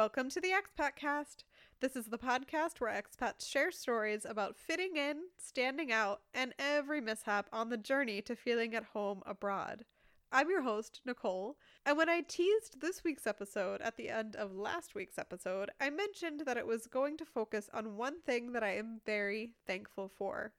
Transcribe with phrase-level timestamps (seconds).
[0.00, 1.44] Welcome to the Expat Cast.
[1.82, 7.02] This is the podcast where expats share stories about fitting in, standing out, and every
[7.02, 9.84] mishap on the journey to feeling at home abroad.
[10.32, 14.56] I'm your host, Nicole, and when I teased this week's episode at the end of
[14.56, 18.64] last week's episode, I mentioned that it was going to focus on one thing that
[18.64, 20.54] I am very thankful for.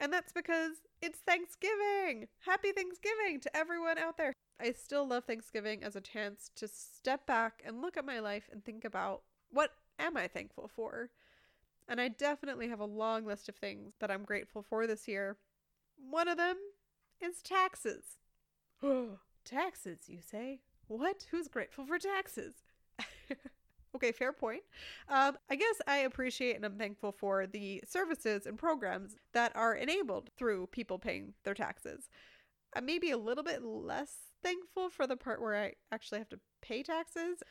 [0.00, 2.28] And that's because it's Thanksgiving!
[2.40, 4.34] Happy Thanksgiving to everyone out there!
[4.60, 8.48] I still love Thanksgiving as a chance to step back and look at my life
[8.52, 11.10] and think about what am I thankful for?
[11.88, 15.36] And I definitely have a long list of things that I'm grateful for this year.
[16.10, 16.56] One of them
[17.20, 18.18] is taxes.
[19.44, 20.60] taxes, you say?
[20.88, 21.26] What?
[21.30, 22.54] Who's grateful for taxes?
[23.96, 24.62] okay, fair point.
[25.08, 29.74] Um, I guess I appreciate and I'm thankful for the services and programs that are
[29.74, 32.08] enabled through people paying their taxes.
[32.74, 36.40] I'm maybe a little bit less thankful for the part where I actually have to
[36.60, 37.42] pay taxes,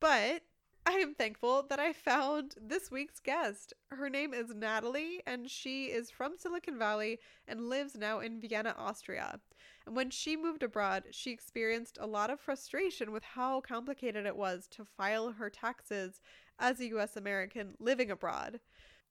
[0.00, 0.42] but
[0.88, 3.74] I am thankful that I found this week's guest.
[3.90, 8.72] Her name is Nathalie, and she is from Silicon Valley and lives now in Vienna,
[8.78, 9.40] Austria.
[9.84, 14.36] And when she moved abroad, she experienced a lot of frustration with how complicated it
[14.36, 16.20] was to file her taxes
[16.60, 18.60] as a US American living abroad.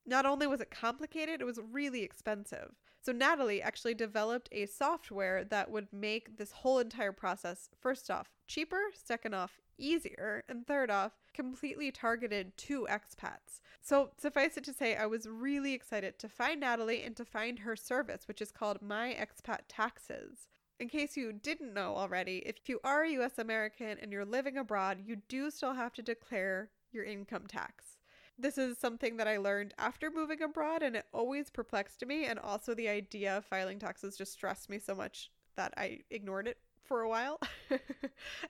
[0.07, 2.75] Not only was it complicated, it was really expensive.
[3.01, 8.29] So, Nathalie actually developed a software that would make this whole entire process, first off,
[8.47, 13.61] cheaper, second off, easier, and third off, completely targeted to expats.
[13.81, 17.59] So, suffice it to say, I was really excited to find Nathalie and to find
[17.59, 20.47] her service, which is called MyExpatTaxes.
[20.79, 24.57] In case you didn't know already, if you are a US American and you're living
[24.57, 27.94] abroad, you do still have to declare your income tax.
[28.37, 32.25] This is something that I learned after moving abroad, and it always perplexed me.
[32.25, 36.47] And also, the idea of filing taxes just stressed me so much that I ignored
[36.47, 37.39] it for a while.
[37.69, 37.79] and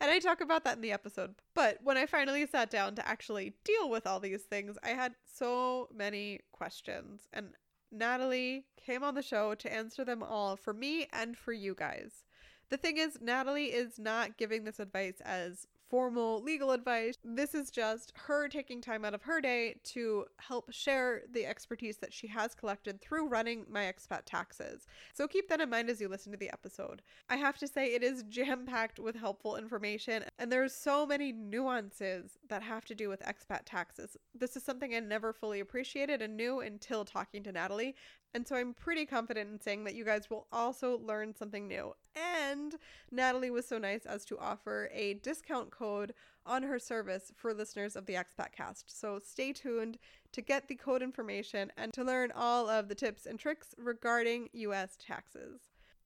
[0.01, 1.35] I talk about that in the episode.
[1.53, 5.13] But when I finally sat down to actually deal with all these things, I had
[5.23, 7.27] so many questions.
[7.33, 7.49] And
[7.91, 12.23] Nathalie came on the show to answer them all for me and for you guys.
[12.69, 17.15] The thing is, Nathalie is not giving this advice as formal legal advice.
[17.23, 21.97] This is just her taking time out of her day to help share the expertise
[21.97, 24.85] that she has collected through running MyExpatTaxes.
[25.13, 27.01] So keep that in mind as you listen to the episode.
[27.29, 31.31] I have to say, it is jam packed with helpful information, and there's so many
[31.31, 34.17] nuances that have to do with expat taxes.
[34.33, 37.95] This is something I never fully appreciated and knew until talking to Nathalie.
[38.33, 41.93] And so I'm pretty confident in saying that you guys will also learn something new.
[42.15, 42.75] And
[43.11, 46.13] Nathalie was so nice as to offer a discount code
[46.45, 48.97] on her service for listeners of the Expat Cast.
[48.99, 49.97] So stay tuned
[50.31, 54.49] to get the code information and to learn all of the tips and tricks regarding
[54.53, 55.61] US taxes.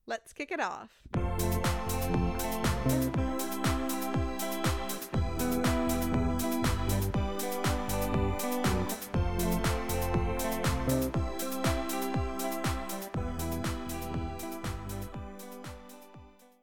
[0.07, 1.58] Let's kick it off.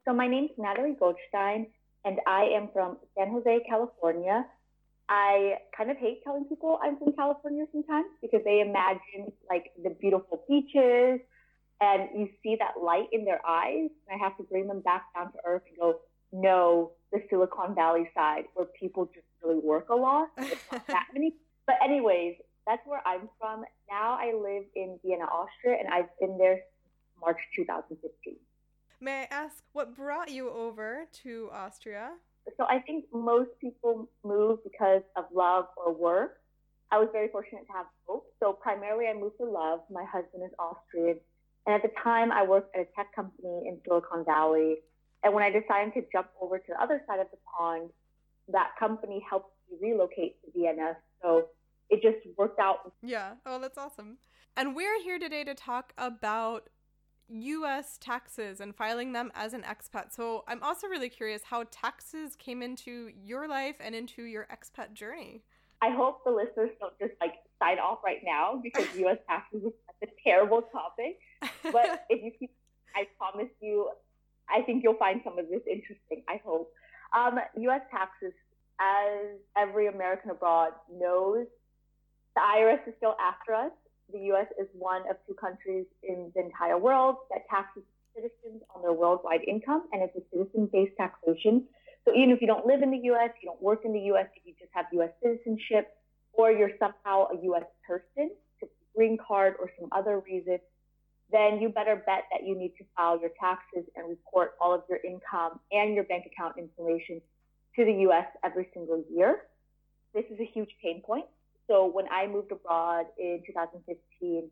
[0.06, 1.66] So my name is Nathalie Goldstein,
[2.04, 4.46] and I am from San Jose, California.
[5.08, 9.90] I kind of hate telling people I'm from California sometimes because they imagine like the
[9.90, 11.18] beautiful beaches
[11.80, 13.90] and you see that light in their eyes.
[14.06, 15.96] And I have to bring them back down to earth and go,
[16.32, 20.28] no, the Silicon Valley side where people just really work a lot.
[20.38, 21.34] It's not that many.
[21.66, 23.64] But anyways, that's where I'm from.
[23.90, 28.36] Now I live in Vienna, Austria, and I've been there since March 2015.
[29.06, 32.10] May I ask what brought you over to Austria?
[32.56, 36.40] So I think most people move because of love or work.
[36.90, 38.24] I was very fortunate to have both.
[38.40, 39.78] So primarily I moved for love.
[39.92, 41.20] My husband is Austrian.
[41.66, 44.78] And at the time I worked at a tech company in Silicon Valley.
[45.22, 47.90] And when I decided to jump over to the other side of the pond,
[48.48, 50.96] that company helped me relocate to Vienna.
[51.22, 51.46] So
[51.90, 52.92] it just worked out.
[53.04, 53.34] Yeah.
[53.46, 54.18] Oh, that's awesome.
[54.56, 56.70] And we're here today to talk about
[57.28, 60.12] US taxes and filing them as an expat.
[60.12, 64.92] So I'm also really curious how taxes came into your life and into your expat
[64.92, 65.42] journey.
[65.82, 69.72] I hope the listeners don't just like sign off right now because US taxes is
[69.86, 71.18] such a terrible topic.
[71.72, 72.50] But if you keep,
[72.94, 73.90] I promise you,
[74.48, 76.22] I think you'll find some of this interesting.
[76.28, 76.72] I hope.
[77.16, 78.32] Um, US taxes,
[78.80, 81.46] as every American abroad knows,
[82.34, 83.72] the IRS is still after us
[84.12, 84.46] the U.S.
[84.60, 87.82] is one of two countries in the entire world that taxes
[88.14, 91.64] citizens on their worldwide income, and it's a citizen-based taxation.
[92.04, 94.26] So even if you don't live in the U.S., you don't work in the U.S.,
[94.36, 95.10] if you just have U.S.
[95.22, 95.88] citizenship,
[96.32, 97.64] or you're somehow a U.S.
[97.86, 98.30] person,
[98.96, 100.58] green card or some other reason,
[101.30, 104.82] then you better bet that you need to file your taxes and report all of
[104.88, 107.20] your income and your bank account information
[107.76, 108.26] to the U.S.
[108.42, 109.42] every single year.
[110.14, 111.26] this is a huge pain point.
[111.68, 114.50] So when I moved abroad in 2015,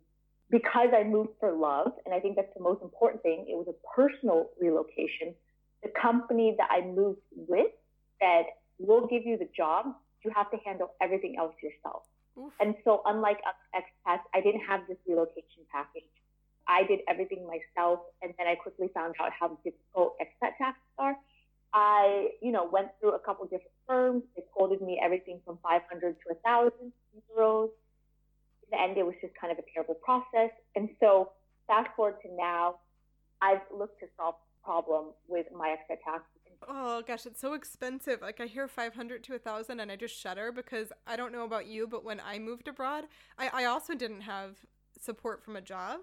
[0.50, 3.66] because I moved for love, and I think that's the most important thing, it was
[3.68, 5.34] a personal relocation.
[5.82, 7.72] The company that I moved with
[8.20, 8.46] said,
[8.78, 9.86] We'll give you the job.
[10.24, 12.02] You have to handle everything else yourself.
[12.38, 12.52] Oof.
[12.60, 13.38] And so, unlike
[13.74, 16.10] expats, I didn't have this relocation package.
[16.66, 21.16] I did everything myself, and then I quickly found out how difficult expat taxes are.
[21.74, 24.22] I, you know, went through a couple different firms.
[24.36, 26.92] They quoted me everything from 500 to 1,000
[27.36, 27.70] euros.
[28.62, 30.50] In the end, it was just kind of a terrible process.
[30.76, 31.32] And so,
[31.66, 32.76] fast forward to now,
[33.42, 36.22] I've looked to solve the problem with my expat tax
[36.68, 38.22] Oh gosh, it's so expensive.
[38.22, 41.66] Like I hear 500 to 1000 and I just shudder because I don't know about
[41.66, 43.04] you, but when I moved abroad,
[43.38, 44.56] I, I also didn't have
[44.98, 46.00] support from a job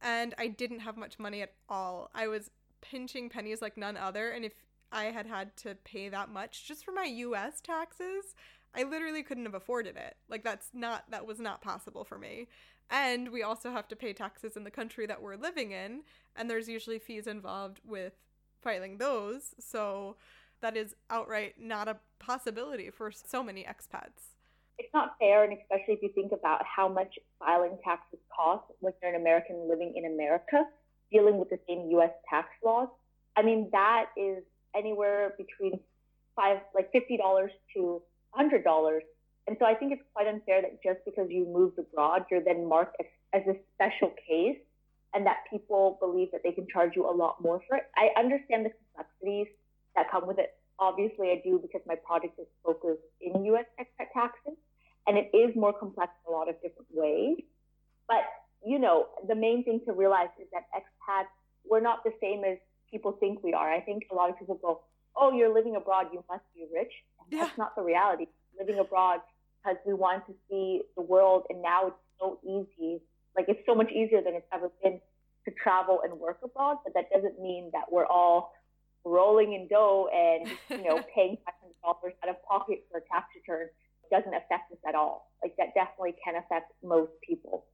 [0.00, 2.10] and I didn't have much money at all.
[2.14, 2.50] I was
[2.80, 4.52] pinching pennies like none other and if
[4.92, 8.34] I had had to pay that much just for my US taxes,
[8.74, 10.16] I literally couldn't have afforded it.
[10.28, 12.48] Like that's not that was not possible for me.
[12.90, 16.02] And we also have to pay taxes in the country that we're living in,
[16.36, 18.12] and there's usually fees involved with
[18.62, 19.54] filing those.
[19.58, 20.16] So
[20.60, 24.34] that is outright not a possibility for so many expats.
[24.78, 28.92] It's not fair, and especially if you think about how much filing taxes cost when
[29.00, 30.64] you're an American living in America,
[31.12, 32.10] dealing with the same U.S.
[32.28, 32.88] tax laws.
[33.36, 34.42] I mean, that is
[34.76, 35.80] anywhere between
[36.36, 39.02] five, like fifty dollars to hundred dollars.
[39.46, 42.66] And so I think it's quite unfair that just because you moved abroad, you're then
[42.66, 44.56] marked as, as a special case
[45.12, 47.84] and that people believe that they can charge you a lot more for it.
[47.94, 49.52] I understand the complexities
[49.96, 50.54] that come with it.
[50.78, 53.66] Obviously, I do because my project is focused in U.S.
[53.78, 54.58] expat taxes,
[55.06, 57.36] and it is more complex in a lot of different ways.
[58.08, 58.24] But
[58.66, 61.28] you know, the main thing to realize is that expats
[61.68, 62.58] we're not the same as
[62.94, 63.70] people think we are.
[63.72, 64.80] I think a lot of people go,
[65.16, 66.92] "Oh, you're living abroad, you must be rich."
[67.30, 67.44] Yeah.
[67.44, 68.26] That's not the reality.
[68.58, 69.20] Living abroad
[69.58, 73.02] because we want to see the world, and now it's so easy
[73.36, 75.00] like it's so much easier than it's ever been
[75.44, 78.52] to travel and work abroad, but that doesn't mean that we're all
[79.04, 83.04] rolling in dough and you know paying five hundred dollars out of pocket for a
[83.12, 83.68] tax return
[84.10, 85.30] doesn't affect us at all.
[85.42, 87.64] Like that definitely can affect most people.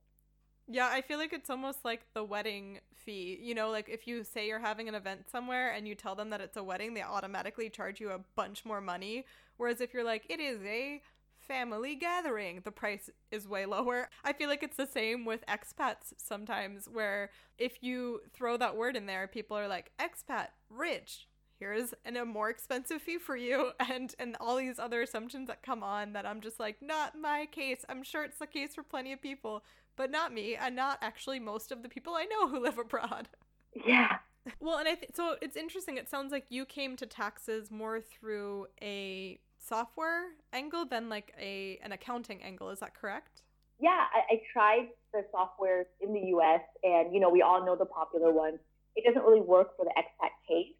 [0.72, 3.38] Yeah, I feel like it's almost like the wedding fee.
[3.42, 6.30] You know, like if you say you're having an event somewhere and you tell them
[6.30, 9.24] that it's a wedding, they automatically charge you a bunch more money.
[9.56, 11.02] Whereas if you're like, it is a
[11.38, 14.08] family gathering, the price is way lower.
[14.22, 18.94] I feel like it's the same with expats sometimes, where if you throw that word
[18.94, 21.26] in there, people are like, expat, rich,
[21.58, 25.62] here's an, a more expensive fee for you and and all these other assumptions that
[25.62, 27.84] come on that I'm just like not my case.
[27.88, 29.62] I'm sure it's the case for plenty of people,
[29.96, 33.28] but not me and not actually most of the people I know who live abroad.
[33.74, 34.18] Yeah.
[34.58, 35.96] Well, and I th- so it's interesting.
[35.96, 41.78] It sounds like you came to taxes more through a software angle than like a
[41.82, 42.70] an accounting angle.
[42.70, 43.42] Is that correct?
[43.78, 46.60] Yeah, I, I tried the software in the U.S.
[46.82, 48.58] and you know we all know the popular ones.
[48.96, 50.74] It doesn't really work for the expat case,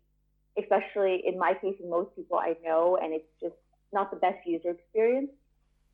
[0.58, 3.54] especially in my case and most people I know, and it's just
[3.92, 5.30] not the best user experience.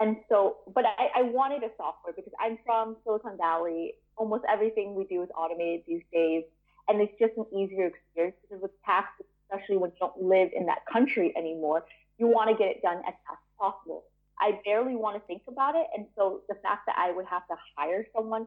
[0.00, 3.94] And so, but I, I wanted a software because I'm from Silicon Valley.
[4.16, 6.44] Almost everything we do is automated these days,
[6.88, 9.08] and it's just an easier experience because with tax,
[9.50, 11.84] especially when you don't live in that country anymore,
[12.18, 14.04] you want to get it done as fast as possible.
[14.38, 15.86] I barely want to think about it.
[15.96, 18.46] And so the fact that I would have to hire someone,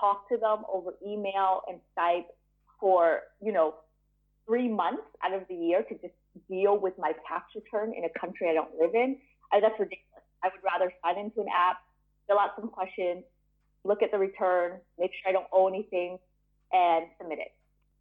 [0.00, 2.26] talk to them over email and Skype
[2.80, 3.74] for, you know,
[4.46, 6.14] three months out of the year to just
[6.48, 9.18] deal with my tax return in a country I don't live in,
[9.52, 10.09] I, that's ridiculous.
[10.42, 11.78] I would rather sign into an app,
[12.26, 13.24] fill out some questions,
[13.84, 16.18] look at the return, make sure I don't owe anything,
[16.72, 17.52] and submit it.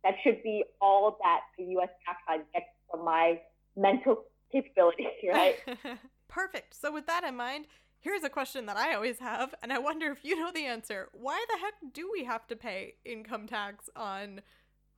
[0.03, 1.89] That should be all that the U.S.
[2.05, 3.39] tax side gets from my
[3.75, 5.57] mental capabilities, right?
[6.27, 6.79] Perfect.
[6.79, 7.65] So, with that in mind,
[7.99, 11.09] here's a question that I always have, and I wonder if you know the answer.
[11.11, 14.41] Why the heck do we have to pay income tax on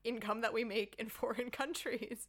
[0.04, 2.28] income that we make in foreign countries?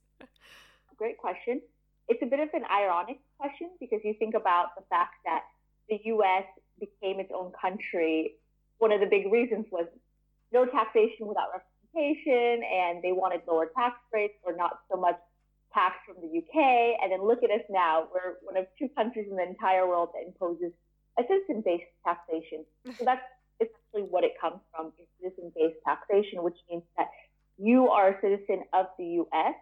[0.97, 1.61] Great question.
[2.09, 5.43] It's a bit of an ironic question because you think about the fact that
[5.89, 6.45] the US
[6.79, 8.35] became its own country.
[8.79, 9.87] One of the big reasons was
[10.53, 15.19] no taxation without representation, and they wanted lower tax rates or not so much
[15.73, 18.09] tax from the UK, and then look at us now.
[18.13, 20.73] We're one of two countries in the entire world that imposes
[21.19, 22.65] a citizen-based taxation.
[22.85, 23.05] So mm-hmm.
[23.05, 23.25] that's
[23.61, 27.09] essentially what it comes from, is citizen-based taxation, which means that
[27.59, 29.55] you are a citizen of the US,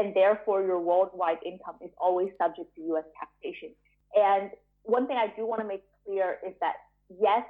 [0.00, 3.70] and therefore your worldwide income is always subject to US taxation.
[4.16, 4.50] And
[4.82, 6.76] one thing I do want to make clear is that
[7.20, 7.44] yes,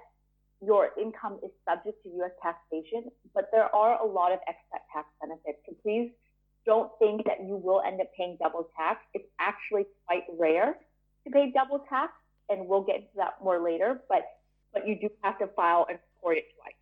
[0.60, 3.04] your income is subject to US taxation,
[3.34, 5.58] but there are a lot of expat tax benefits.
[5.64, 6.10] So please
[6.66, 9.00] don't think that you will end up paying double tax.
[9.14, 10.76] It's actually quite rare.
[11.24, 12.12] to pay double tax,
[12.48, 14.00] and we'll get into that more later.
[14.08, 14.24] But
[14.72, 16.80] but you do have to file and report it twice,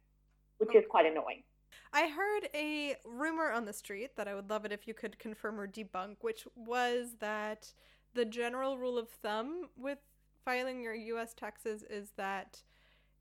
[0.58, 1.42] which is quite annoying.
[1.92, 5.18] I heard a rumor on the street that I would love it if you could
[5.18, 7.73] confirm or debunk, which was that
[8.14, 9.99] the general rule of thumb with
[10.45, 12.62] filing your US taxes is that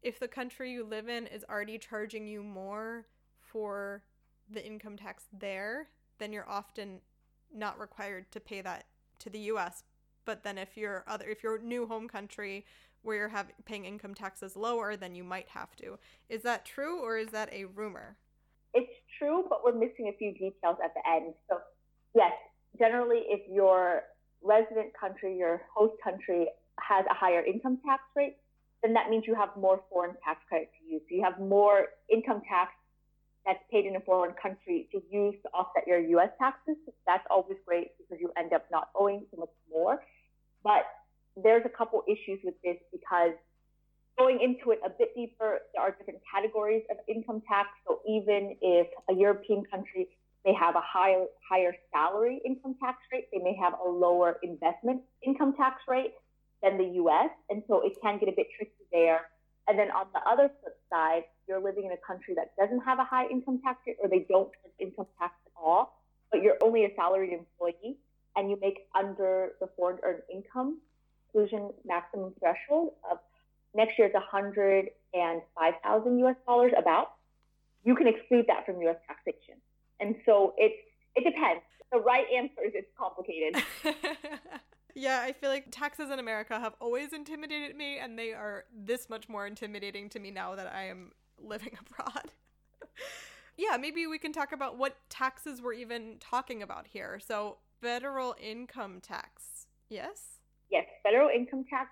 [0.02, 3.06] if the country you live in is already charging you more
[3.40, 4.04] for
[4.50, 7.00] the income tax there, then you're often
[7.54, 8.86] not required to pay that
[9.20, 9.84] to the US.
[10.26, 12.66] But then if your other if your new home country
[13.02, 15.98] where you're having paying income taxes lower, then you might have to.
[16.30, 18.18] Is that true or is that a rumor?
[18.74, 21.34] It's true, but we're missing a few details at the end.
[21.50, 21.60] So,
[22.16, 22.32] yes,
[22.78, 24.04] generally, if your
[24.44, 26.48] resident country, your host country,
[26.80, 28.38] has a higher income tax rate,
[28.84, 31.02] then that means you have more foreign tax credit to use.
[31.10, 32.72] So you have more income tax
[33.46, 36.30] that's paid in a foreign country to use to offset your U.S.
[36.38, 36.76] taxes.
[37.08, 40.04] That's always great because you end up not owing so much more.
[40.64, 40.86] But
[41.42, 43.32] there's a couple issues with this because
[44.18, 47.70] going into it a bit deeper, there are different categories of income tax.
[47.88, 50.08] So even if a European country
[50.46, 55.02] may have a higher higher salary income tax rate, they may have a lower investment
[55.26, 56.14] income tax rate
[56.64, 57.30] than the U.S.
[57.50, 59.22] And so it can get a bit tricky there.
[59.68, 63.00] And then on the other flip side, you're living in a country that doesn't have
[63.00, 66.58] a high income tax rate or they don't have income tax at all, but you're
[66.64, 67.98] only a salaried employee
[68.36, 70.80] and you make under the foreign earned income
[71.28, 73.18] exclusion maximum threshold of
[73.78, 77.14] next year it's 105,000 US dollars about,
[77.86, 79.56] you can exclude that from US taxation.
[80.02, 80.74] And so it
[81.16, 81.64] it depends.
[81.92, 83.64] The right answer is it's complicated.
[84.96, 89.10] yeah, I feel like taxes in America have always intimidated me and they are this
[89.10, 92.32] much more intimidating to me now that I am living abroad.
[93.58, 97.22] yeah, maybe we can talk about what taxes we're even talking about here.
[97.26, 99.68] So, federal income tax.
[99.90, 100.42] Yes?
[100.70, 101.90] Yes, federal income tax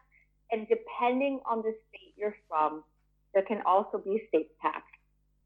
[0.51, 2.83] and depending on the state you're from,
[3.33, 4.83] there can also be state tax.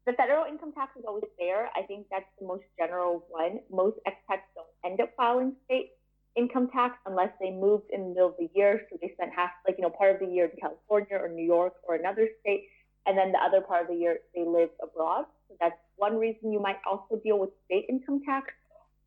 [0.06, 1.68] The federal income tax is always there.
[1.76, 3.60] I think that's the most general one.
[3.70, 5.90] Most expats don't end up filing state
[6.36, 8.86] income tax unless they moved in the middle of the year.
[8.90, 11.44] So they spent half, like, you know, part of the year in California or New
[11.44, 12.68] York or another state.
[13.06, 15.26] And then the other part of the year they live abroad.
[15.48, 18.52] So that's one reason you might also deal with state income tax.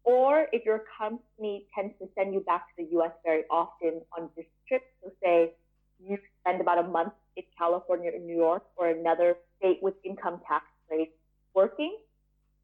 [0.03, 4.29] Or if your company tends to send you back to the US very often on
[4.35, 5.53] this trip, so say
[6.00, 10.41] you spend about a month in California or New York or another state with income
[10.47, 11.13] tax rates
[11.53, 11.97] working,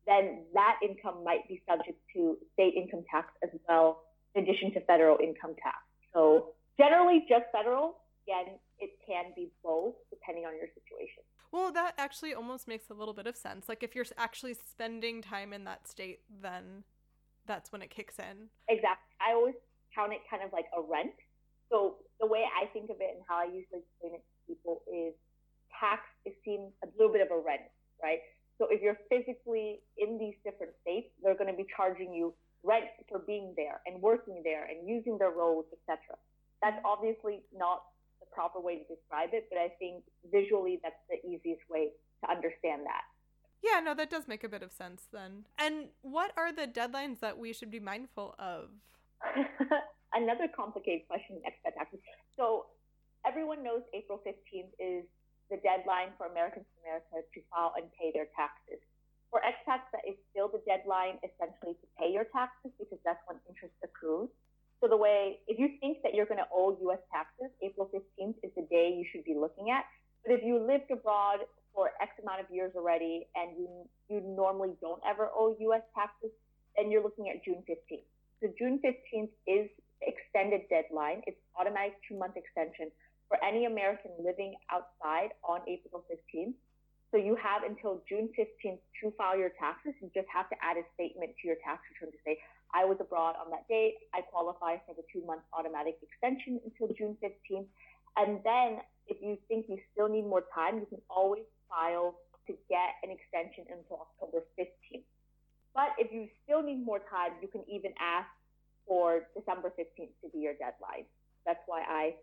[0.05, 4.03] then that income might be subject to state income tax as well,
[4.35, 5.77] in addition to federal income tax.
[6.13, 7.97] So generally just federal.
[8.27, 11.23] Again, it can be both depending on your situation.
[11.51, 13.67] Well, that actually almost makes a little bit of sense.
[13.67, 16.83] Like if you're actually spending time in that state, then
[17.47, 18.49] that's when it kicks in.
[18.67, 19.09] Exactly.
[19.19, 19.55] I always
[19.93, 21.13] count it kind of like a rent.
[21.69, 24.81] So the way I think of it and how I usually explain it to people
[24.89, 25.13] is
[25.79, 27.69] tax is seen a little bit of a rent,
[28.01, 28.19] right?
[28.57, 32.33] So if you're physically in these different states, they're going to be charging you
[32.63, 36.17] rent for being there and working there and using their roads, etc.
[36.61, 37.83] That's obviously not
[38.19, 42.29] the proper way to describe it, but I think visually that's the easiest way to
[42.29, 43.07] understand that.
[43.63, 45.45] Yeah, no, that does make a bit of sense then.
[45.57, 48.69] And what are the deadlines that we should be mindful of?
[50.13, 51.99] another complicated question in expat taxes.
[52.35, 52.67] So
[53.25, 55.05] everyone knows April 15th is
[55.49, 58.81] the deadline for Americans in America to file and pay their taxes.
[59.29, 63.37] For expats, that is still the deadline essentially to pay your taxes because that's when
[63.45, 64.29] interest accrues.
[64.81, 67.03] So the way, if you think that you're going to owe U.S.
[67.11, 69.85] taxes, April 15th is the day you should be looking at.
[70.25, 73.67] But if you lived abroad for X amount of years already and you,
[74.09, 75.83] you normally don't ever owe U.S.
[75.93, 76.31] taxes,
[76.77, 78.07] then you're looking at June 15th.
[78.41, 79.69] So June 15th is
[80.01, 81.21] extended deadline.
[81.27, 82.91] It's automatic two month extension
[83.27, 86.53] for any American living outside on April 15th.
[87.11, 89.93] So you have until June 15th to file your taxes.
[90.01, 92.37] You just have to add a statement to your tax return to say,
[92.73, 93.97] I was abroad on that date.
[94.13, 97.65] I qualify for the two month automatic extension until June 15th.
[98.17, 102.15] And then if you think you still need more time, you can always file
[102.45, 105.05] to get an extension until October 15th.
[105.73, 108.29] But if you still need more time, you can even ask
[108.89, 111.05] for December 15th to be your deadline.
[111.45, 112.15] That's why I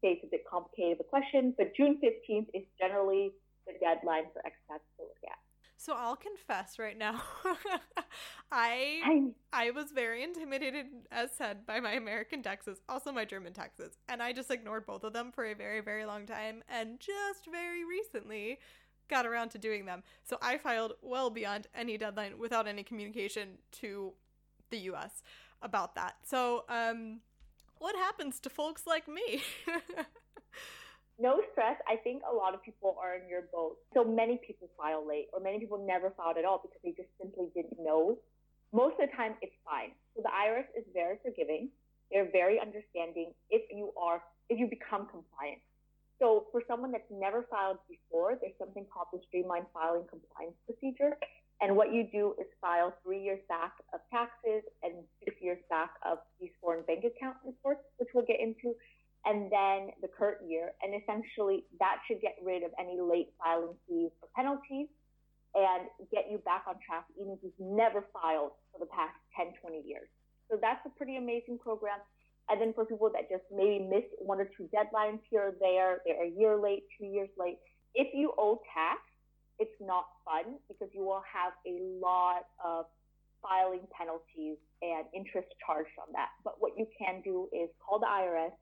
[0.00, 3.32] say it's a bit complicated of a question, but June 15th is generally
[3.66, 5.38] the deadline for expats to look at.
[5.76, 7.22] So I'll confess right now,
[8.52, 13.96] I I was very intimidated, as said, by my American taxes, also my German taxes,
[14.06, 17.50] and I just ignored both of them for a very very long time, and just
[17.50, 18.58] very recently
[19.08, 20.02] got around to doing them.
[20.22, 24.12] So I filed well beyond any deadline without any communication to
[24.68, 25.22] the U.S
[25.62, 26.14] about that.
[26.24, 27.20] So, um,
[27.78, 29.42] what happens to folks like me?
[31.18, 31.76] no stress.
[31.88, 33.76] I think a lot of people are in your boat.
[33.94, 37.08] So many people file late, or many people never filed at all because they just
[37.20, 38.18] simply didn't know.
[38.72, 39.92] Most of the time, it's fine.
[40.14, 41.70] So the IRS is very forgiving.
[42.12, 45.62] They're very understanding if you are if you become compliant.
[46.20, 51.16] So for someone that's never filed before, there's something called the streamlined filing compliance procedure.
[51.60, 55.92] And what you do is file three years back of taxes and six years back
[56.04, 58.76] of these foreign bank account reports, which we'll get into,
[59.24, 60.72] and then the current year.
[60.82, 64.88] And essentially, that should get rid of any late filing fees or penalties
[65.54, 69.52] and get you back on track, even if you've never filed for the past 10,
[69.60, 70.06] 20 years.
[70.50, 71.98] So that's a pretty amazing program.
[72.48, 76.02] And then for people that just maybe missed one or two deadlines here or there,
[76.04, 77.58] they're a year late, two years late.
[77.94, 79.00] If you owe tax,
[79.58, 82.86] it's not fun because you will have a lot of
[83.42, 86.30] filing penalties and interest charged on that.
[86.44, 88.54] But what you can do is call the IRS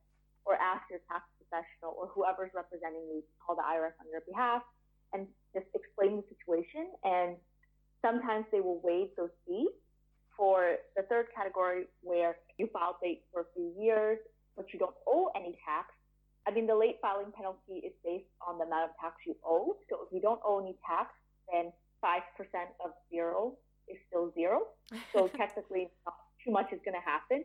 [0.45, 4.23] or ask your tax professional or whoever's representing you to call the IRS on your
[4.28, 4.62] behalf
[5.12, 5.26] and
[5.57, 6.93] just explain the situation.
[7.05, 7.37] And
[8.05, 9.73] sometimes they will waive those fees.
[10.37, 14.19] For the third category, where you filed late for a few years,
[14.57, 15.90] but you don't owe any tax,
[16.47, 19.76] I mean, the late filing penalty is based on the amount of tax you owe.
[19.90, 21.11] So if you don't owe any tax,
[21.52, 22.23] then 5%
[22.85, 24.62] of zero is still zero.
[25.12, 26.14] So technically, not
[26.45, 27.45] too much is going to happen.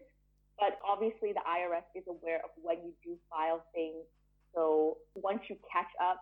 [0.60, 4.06] But obviously, the IRS is aware of when you do file things.
[4.54, 6.20] So once you catch up,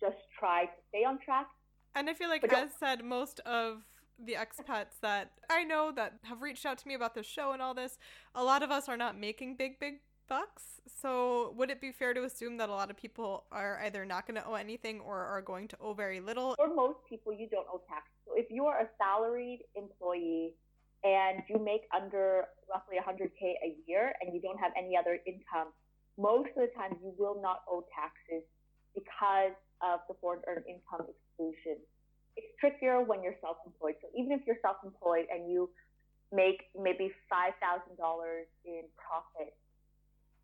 [0.00, 1.46] just try to stay on track.
[1.94, 3.82] And I feel like, as said, most of
[4.18, 7.62] the expats that I know that have reached out to me about the show and
[7.62, 7.98] all this,
[8.34, 10.80] a lot of us are not making big, big bucks.
[10.86, 14.26] So would it be fair to assume that a lot of people are either not
[14.26, 16.54] going to owe anything or are going to owe very little?
[16.56, 18.06] For most people, you don't owe tax.
[18.26, 20.54] So if you are a salaried employee
[21.04, 25.74] and you make under roughly 100K a year and you don't have any other income,
[26.18, 28.46] most of the time you will not owe taxes
[28.94, 31.82] because of the foreign earned income exclusion.
[32.36, 33.98] It's trickier when you're self employed.
[34.00, 35.68] So even if you're self employed and you
[36.32, 37.52] make maybe $5,000
[38.64, 39.52] in profit,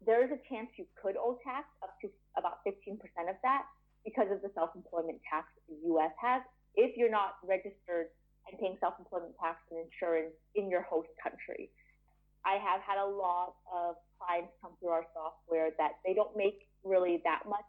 [0.05, 2.99] there is a chance you could owe tax up to about 15%
[3.31, 3.65] of that
[4.05, 6.43] because of the self employment tax the US has
[6.77, 8.15] if you're not registered
[8.51, 11.71] and paying self employment tax and insurance in your host country.
[12.45, 16.69] I have had a lot of clients come through our software that they don't make
[16.85, 17.67] really that much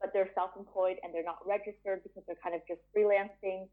[0.00, 3.66] but they're self-employed and they're not registered because they're kind of just freelancing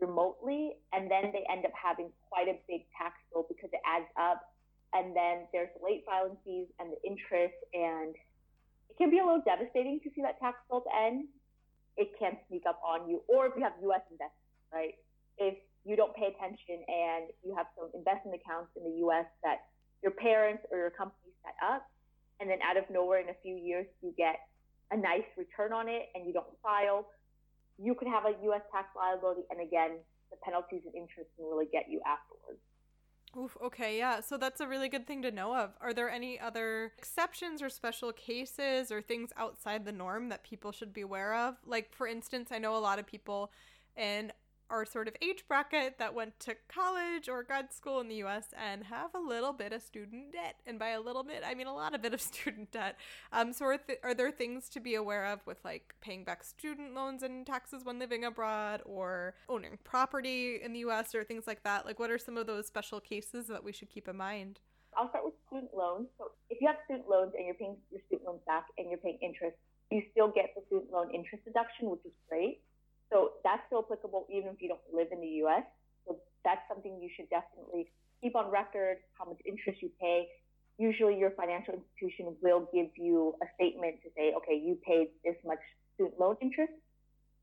[0.00, 4.06] remotely and then they end up having quite a big tax bill because it adds
[4.18, 4.54] up
[4.94, 8.14] and then there's late filing fees and the interest and
[8.90, 11.26] it can be a little devastating to see that tax bill end
[11.96, 14.94] it can sneak up on you or if you have us investments right
[15.38, 19.66] if you don't pay attention and you have some investment accounts in the us that
[20.02, 21.90] your parents or your company set up
[22.40, 24.36] and then out of nowhere in a few years you get
[24.92, 27.08] a nice return on it and you don't file,
[27.82, 28.62] you could have a U.S.
[28.70, 29.42] tax liability.
[29.50, 29.92] And again,
[30.30, 32.60] the penalties and interest can really get you afterwards.
[33.36, 34.20] Oof, okay, yeah.
[34.20, 35.70] So that's a really good thing to know of.
[35.80, 40.70] Are there any other exceptions or special cases or things outside the norm that people
[40.70, 41.56] should be aware of?
[41.66, 43.50] Like, for instance, I know a lot of people
[43.96, 44.32] in
[44.72, 48.46] our sort of age bracket that went to college or grad school in the US
[48.58, 50.56] and have a little bit of student debt.
[50.66, 52.96] And by a little bit, I mean a lot of bit of student debt.
[53.32, 56.42] Um, so, are, th- are there things to be aware of with like paying back
[56.42, 61.46] student loans and taxes when living abroad or owning property in the US or things
[61.46, 61.84] like that?
[61.84, 64.60] Like, what are some of those special cases that we should keep in mind?
[64.96, 66.08] I'll start with student loans.
[66.16, 68.98] So, if you have student loans and you're paying your student loans back and you're
[68.98, 69.56] paying interest,
[69.90, 72.62] you still get the student loan interest deduction, which is great.
[73.12, 75.64] So that's still applicable even if you don't live in the US.
[76.06, 80.28] So that's something you should definitely keep on record how much interest you pay.
[80.78, 85.36] Usually your financial institution will give you a statement to say, okay, you paid this
[85.44, 85.60] much
[85.94, 86.72] student loan interest.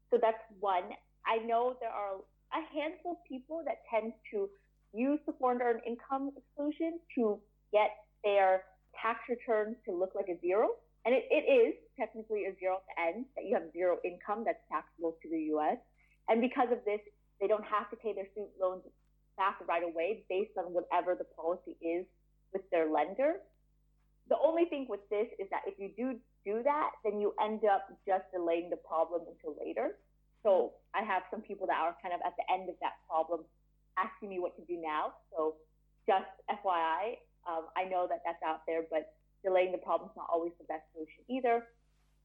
[0.10, 0.89] So that's one.
[1.27, 2.17] I know there are
[2.51, 4.49] a handful of people that tend to
[4.91, 7.39] use the foreign earned income exclusion to
[7.71, 7.91] get
[8.23, 8.63] their
[8.99, 10.69] tax returns to look like a zero.
[11.05, 14.63] And it, it is technically a zero the end, that you have zero income that's
[14.71, 15.77] taxable to the US.
[16.31, 17.03] And because of this,
[17.41, 18.83] they don't have to pay their student loans
[19.35, 22.05] back right away based on whatever the policy is
[22.53, 23.43] with their lender.
[24.31, 27.65] The only thing with this is that if you do do that, then you end
[27.65, 29.99] up just delaying the problem until later.
[30.43, 33.43] So I have some people that are kind of at the end of that problem
[33.99, 35.19] asking me what to do now.
[35.35, 35.55] So
[36.07, 40.27] just FYI, um, I know that that's out there, but delaying the problem is not
[40.31, 41.67] always the best solution either.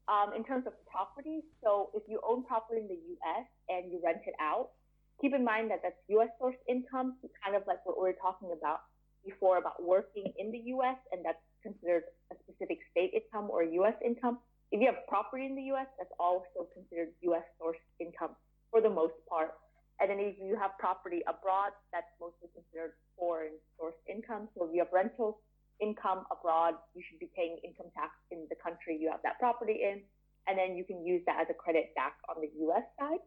[0.07, 3.47] Um, in terms of property, so if you own property in the U.S.
[3.69, 4.77] and you rent it out,
[5.21, 6.29] keep in mind that that's U.S.
[6.39, 8.81] source income, kind of like what we were talking about
[9.25, 10.97] before about working in the U.S.
[11.13, 13.97] and that's considered a specific state income or U.S.
[14.05, 14.39] income.
[14.71, 17.45] If you have property in the U.S., that's also considered U.S.
[17.59, 18.37] source income
[18.71, 19.57] for the most part.
[20.01, 24.49] And then if you have property abroad, that's mostly considered foreign source income.
[24.53, 25.41] So if you have rental
[25.81, 29.81] income abroad, you should be paying income tax in the country you have that property
[29.83, 30.03] in.
[30.47, 33.23] And then you can use that as a credit back on the US side.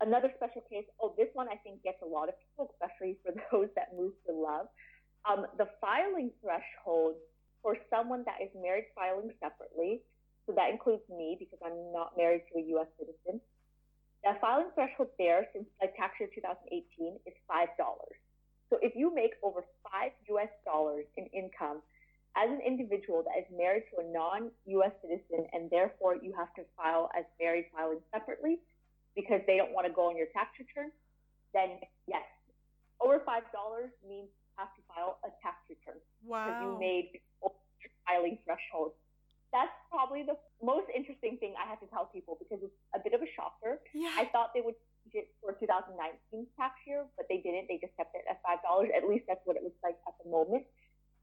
[0.00, 3.32] Another special case, oh, this one I think gets a lot of people, especially for
[3.52, 4.66] those that move for love.
[5.28, 7.16] Um, the filing threshold
[7.62, 10.00] for someone that is married filing separately,
[10.46, 13.40] so that includes me because I'm not married to a US citizen,
[14.26, 17.70] the filing threshold there since like tax year 2018 is $5.
[18.70, 21.82] So if you make over 5 US dollars in income
[22.36, 26.62] as an individual that is married to a non-US citizen and therefore you have to
[26.76, 28.58] file as married filing separately
[29.14, 30.90] because they don't want to go on your tax return,
[31.54, 32.26] then yes,
[33.00, 33.24] over $5
[34.06, 36.00] means you have to file a tax return.
[36.26, 36.44] Wow.
[36.44, 37.20] Because you made
[38.06, 38.92] filing threshold
[39.52, 43.14] that's probably the most interesting thing I have to tell people because it's a bit
[43.14, 43.80] of a shocker.
[43.94, 44.12] Yeah.
[44.16, 44.76] I thought they would
[45.40, 47.66] for 2019 tax year, but they didn't.
[47.68, 48.90] They just kept it at five dollars.
[48.96, 50.64] At least that's what it looks like at the moment,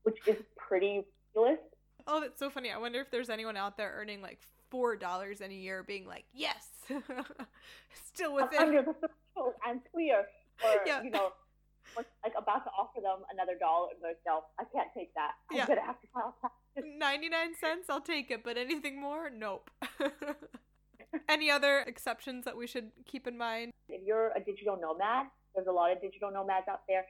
[0.03, 1.03] which is pretty
[1.35, 1.59] ridiculous.
[2.07, 2.71] Oh, that's so funny.
[2.71, 6.05] I wonder if there's anyone out there earning like four dollars in a year, being
[6.07, 6.67] like, "Yes,
[8.05, 9.53] still with I'm under the threshold.
[9.65, 10.25] I'm clear."
[10.63, 11.01] Or Yeah.
[11.03, 11.31] you know,
[11.95, 15.31] like about to offer them another dollar, and like, "No, I can't take that.
[15.51, 15.67] I'm Yeah.
[15.67, 19.69] gonna have to file tax." 99 cents, I'll take it, but anything more, nope.
[21.29, 23.73] Any other exceptions that we should keep in mind?
[23.89, 27.05] if you're a digital nomad, there's a lot of digital nomads out there.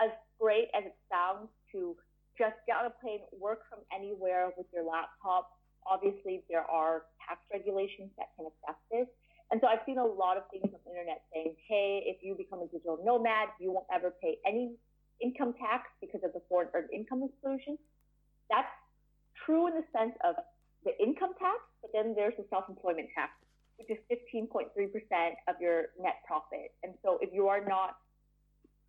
[0.00, 1.96] As great as it sounds to
[2.36, 5.50] just get on a plane, work from anywhere with your laptop,
[5.86, 9.08] obviously there are tax regulations that can affect this.
[9.50, 12.36] And so I've seen a lot of things on the internet saying, hey, if you
[12.36, 14.76] become a digital nomad, you won't ever pay any
[15.20, 17.78] income tax because of the foreign earned income exclusion.
[18.50, 18.70] That's
[19.44, 20.36] true in the sense of
[20.84, 23.32] the income tax, but then there's the self-employment tax,
[23.76, 24.68] which is 15.3%
[25.48, 26.74] of your net profit.
[26.82, 27.96] And so if you are not,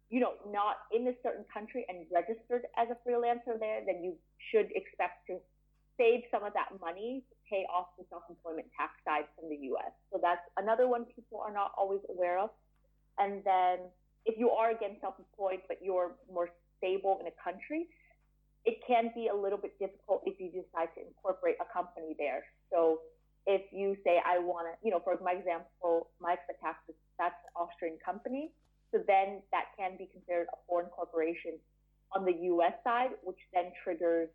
[0.10, 4.16] you know, not in a certain country and registered as a freelancer there, then you
[4.52, 5.38] should expect to
[5.98, 9.92] save some of that money to pay off the self-employment tax side from the U.S.
[10.12, 12.50] So that's another one people are not always aware of.
[13.20, 13.92] And then
[14.26, 17.88] if you are again self-employed, but you're more stable in a country,
[18.66, 22.44] it can be a little bit difficult if you decide to incorporate a company there.
[22.72, 23.02] So
[23.46, 26.10] if you say, I want to, you know, for my example,
[26.62, 28.52] taxes, that's an Austrian company.
[28.92, 31.58] So then that can be considered a foreign corporation
[32.16, 34.30] on the US side, which then triggers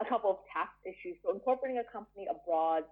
[0.00, 1.16] a couple of tax issues.
[1.24, 2.84] So incorporating a company abroad,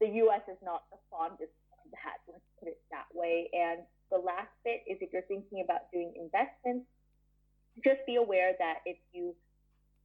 [0.00, 1.52] the US is not the fondest
[1.84, 3.48] of that, let's put it that way.
[3.52, 6.88] And the last bit is if you're thinking about doing investments,
[7.84, 9.34] just be aware that if you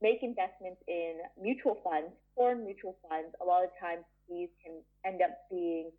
[0.01, 5.21] make investments in mutual funds, foreign mutual funds, a lot of times these can end
[5.21, 5.89] up being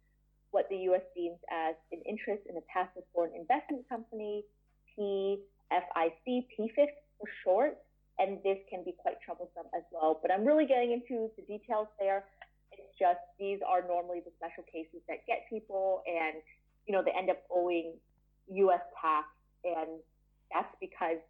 [0.50, 1.02] what the U.S.
[1.14, 4.44] deems as an interest in a passive foreign investment company,
[4.96, 7.78] PFIC, PFIC for short,
[8.18, 10.18] and this can be quite troublesome as well.
[10.20, 12.24] But I'm really getting into the details there.
[12.72, 16.40] It's just these are normally the special cases that get people, and
[16.86, 17.94] you know they end up owing
[18.48, 18.82] U.S.
[19.00, 19.28] tax,
[19.64, 20.00] and
[20.52, 21.20] that's because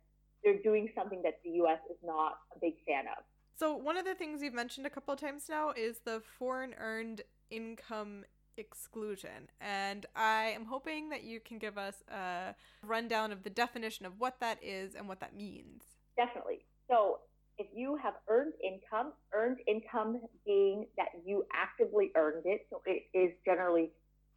[0.44, 1.78] they're doing something that the U.S.
[1.90, 3.24] is not a big fan of.
[3.58, 6.74] So, one of the things you've mentioned a couple of times now is the foreign
[6.78, 8.24] earned income
[8.56, 9.48] exclusion.
[9.60, 14.18] And I am hoping that you can give us a rundown of the definition of
[14.18, 15.82] what that is and what that means.
[16.16, 16.64] Definitely.
[16.88, 17.20] So,
[17.58, 23.06] if you have earned income, earned income being that you actively earned it, so it
[23.12, 23.90] is generally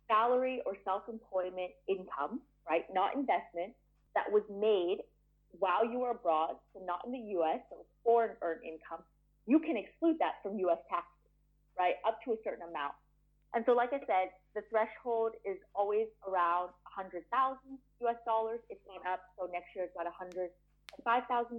[0.08, 2.86] salary or self employment income, right?
[2.92, 3.74] Not investment,
[4.16, 5.04] that was made
[5.60, 9.04] while you are abroad, so not in the US, so foreign earned income,
[9.46, 11.32] you can exclude that from US taxes,
[11.78, 11.96] right?
[12.08, 12.94] Up to a certain amount.
[13.54, 18.60] And so, like I said, the threshold is always around 100,000 US dollars.
[18.70, 20.48] It's gone up, so next year it's about 105,000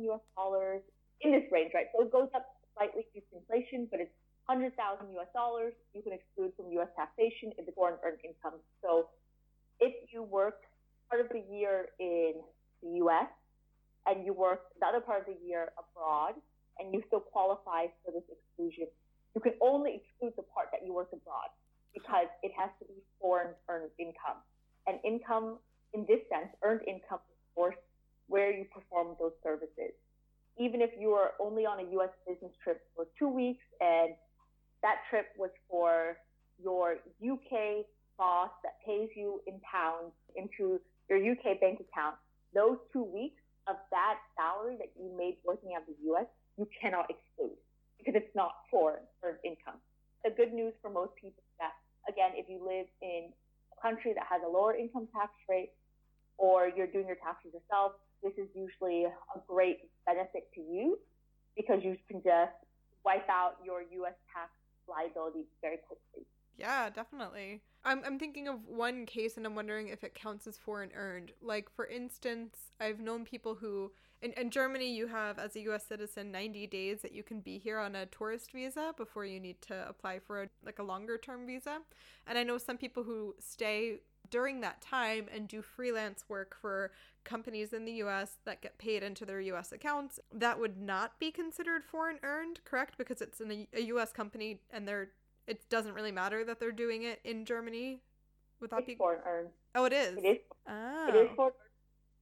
[0.09, 0.81] US dollars
[1.21, 1.87] in this range, right?
[1.93, 4.15] So it goes up slightly due to inflation, but it's
[4.47, 4.73] 100,000
[5.21, 5.75] US dollars.
[5.93, 8.59] You can exclude from US taxation if it's foreign earned income.
[8.81, 9.09] So
[9.81, 10.65] if you work
[11.11, 12.41] part of the year in
[12.83, 13.29] the US
[14.07, 16.35] and you work the other part of the year abroad
[16.79, 18.87] and you still qualify for this exclusion,
[19.35, 21.51] you can only exclude the part that you work abroad
[21.95, 24.41] because it has to be foreign earned income.
[24.87, 25.59] And income,
[25.93, 27.77] in this sense, earned income, is course,
[28.29, 29.93] where you perform those services.
[30.59, 34.15] Even if you are only on a US business trip for two weeks and
[34.83, 36.17] that trip was for
[36.63, 37.87] your UK
[38.19, 42.17] boss that pays you in pounds into your UK bank account,
[42.55, 46.27] those two weeks of that salary that you made working out of the U.S.,
[46.59, 47.57] you cannot exclude
[47.99, 49.79] because it's not foreign earned income.
[50.25, 51.75] The good news for most people is that,
[52.11, 53.31] again, if you live in
[53.71, 55.71] a country that has a lower income tax rate
[56.39, 60.99] or you're doing your taxes yourself, this is usually a great benefit to you
[61.57, 62.55] because you can just
[63.05, 64.15] wipe out your U.S.
[64.35, 64.51] tax
[64.89, 66.02] liability very quickly.
[66.57, 67.63] Yeah, definitely.
[67.85, 71.33] I'm, I'm thinking of one case and I'm wondering if it counts as foreign earned.
[71.41, 75.87] Like, for instance, I've known people who, in, in Germany, you have, as a US
[75.87, 79.61] citizen, 90 days that you can be here on a tourist visa before you need
[79.63, 81.79] to apply for a, like a longer term visa.
[82.27, 86.93] And I know some people who stay during that time and do freelance work for
[87.25, 90.21] companies in the US that get paid into their US accounts.
[90.33, 92.97] That would not be considered foreign earned, correct?
[92.99, 95.11] Because it's in a, a US company and they're
[95.47, 98.01] it doesn't really matter that they're doing it in Germany
[98.61, 98.99] without It's being.
[98.99, 99.51] foreign earned.
[99.75, 100.17] Oh, it is.
[100.19, 101.09] It is Oh.
[101.09, 101.53] it is for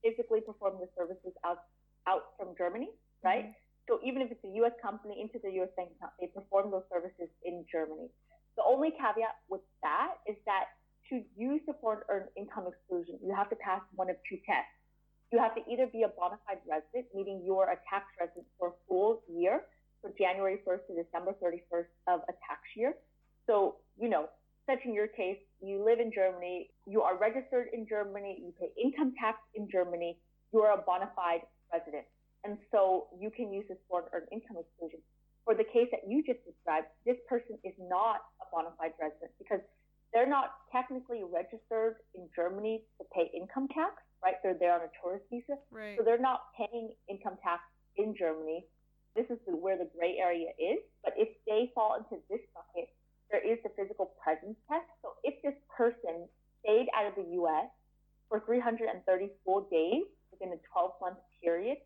[0.02, 1.64] physically perform the services out
[2.06, 2.88] out from Germany,
[3.22, 3.44] right?
[3.46, 3.54] Mhm.
[3.88, 4.72] So even if it's a U.S.
[4.80, 5.68] company into the U.S.
[5.76, 8.08] bank account, they perform those services in Germany.
[8.56, 10.68] The only caveat with that is that
[11.10, 14.70] to use the foreign earned income exclusion, you have to pass one of two tests.
[15.32, 18.46] You have to either be a bona fide resident, meaning you are a tax resident
[18.58, 19.66] for a full year,
[20.02, 22.94] so January 1st to December 31st of a tax year.
[23.50, 24.30] So, you know,
[24.70, 28.70] such in your case, you live in Germany, you are registered in Germany, you pay
[28.78, 30.16] income tax in Germany,
[30.54, 31.42] you are a bona fide
[31.74, 32.06] resident.
[32.44, 35.00] And so you can use this foreign earned income exclusion.
[35.44, 39.34] For the case that you just described, this person is not a bona fide resident
[39.34, 39.58] because
[40.14, 44.38] they're not technically registered in Germany to pay income tax, right?
[44.46, 45.58] They're there on a tourist visa.
[45.74, 45.98] Right.
[45.98, 47.66] So they're not paying income tax
[47.98, 48.62] in Germany.
[49.18, 50.78] This is the, where the gray area is.
[51.02, 52.94] But if they fall into this bucket,
[53.30, 54.86] there is the physical presence test.
[55.02, 56.26] So if this person
[56.60, 57.70] stayed out of the U.S.
[58.28, 58.90] for 330
[59.44, 61.78] full days within a 12 month period,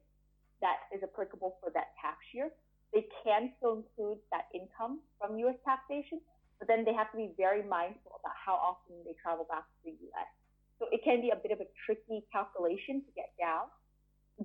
[0.64, 2.48] that is applicable for that tax year.
[2.92, 5.58] They can still include that income from U.S.
[5.66, 6.22] taxation,
[6.58, 9.90] but then they have to be very mindful about how often they travel back to
[9.90, 10.30] the U.S.
[10.78, 13.68] So it can be a bit of a tricky calculation to get down.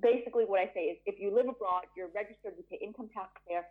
[0.02, 3.30] Basically, what I say is if you live abroad, you're registered, you pay income tax
[3.46, 3.66] there,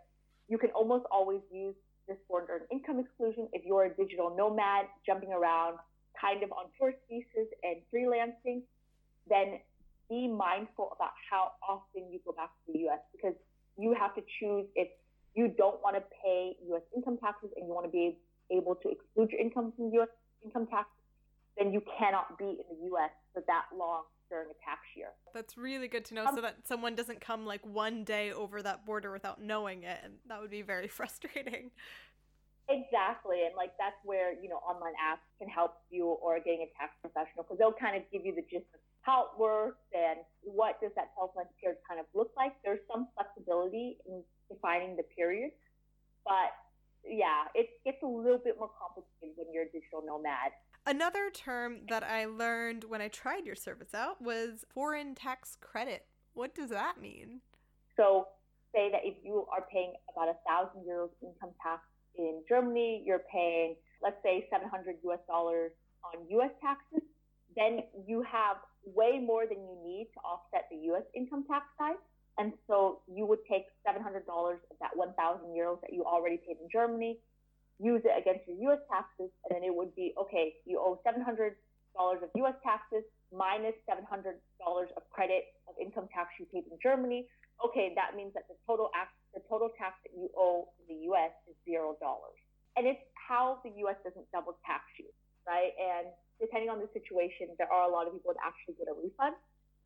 [0.48, 1.76] you can almost always use
[2.10, 3.48] this foreign earned income exclusion.
[3.54, 5.78] If you're a digital nomad jumping around
[6.20, 8.64] kind of on tourist visas and freelancing,
[9.30, 9.62] then
[10.10, 13.36] be mindful about how often you go back to the US because
[13.78, 14.90] you have to choose if
[15.36, 18.18] you don't want to pay US income taxes and you want to be
[18.52, 20.10] able to exclude your income from US
[20.44, 20.90] income tax,
[21.58, 25.10] then you cannot be in the US for that long during a tax year.
[25.34, 28.62] That's really good to know Um, so that someone doesn't come like one day over
[28.62, 30.00] that border without knowing it.
[30.04, 31.72] And that would be very frustrating.
[32.70, 36.70] Exactly, and like that's where you know online apps can help you or getting a
[36.78, 40.22] tax professional because they'll kind of give you the gist of how it works and
[40.46, 42.54] what does that 12 month period kind of look like.
[42.62, 44.22] There's some flexibility in
[44.54, 45.50] defining the period,
[46.22, 46.54] but
[47.02, 50.54] yeah, it gets a little bit more complicated when you're a digital nomad.
[50.86, 56.06] Another term that I learned when I tried your service out was foreign tax credit.
[56.34, 57.42] What does that mean?
[57.96, 58.28] So
[58.74, 61.84] say that if you are paying about a thousand euros income tax
[62.18, 65.72] in Germany, you're paying let's say 700 US dollars
[66.04, 67.04] on US taxes,
[67.56, 72.00] then you have way more than you need to offset the US income tax side.
[72.38, 76.70] And so you would take $700 of that 1,000 euros that you already paid in
[76.72, 77.20] Germany,
[77.80, 81.56] use it against your US taxes, and then it would be okay, you owe $700
[81.98, 84.36] of US taxes minus $700
[84.96, 87.28] of credit of income tax you paid in Germany.
[87.64, 88.92] Okay, that means that the total
[89.34, 92.40] the total tax that you owe in the US is zero dollars.
[92.78, 95.08] And it's how the US doesn't double tax you,
[95.48, 95.72] right?
[95.80, 96.08] And
[96.40, 99.36] depending on the situation, there are a lot of people that actually get a refund.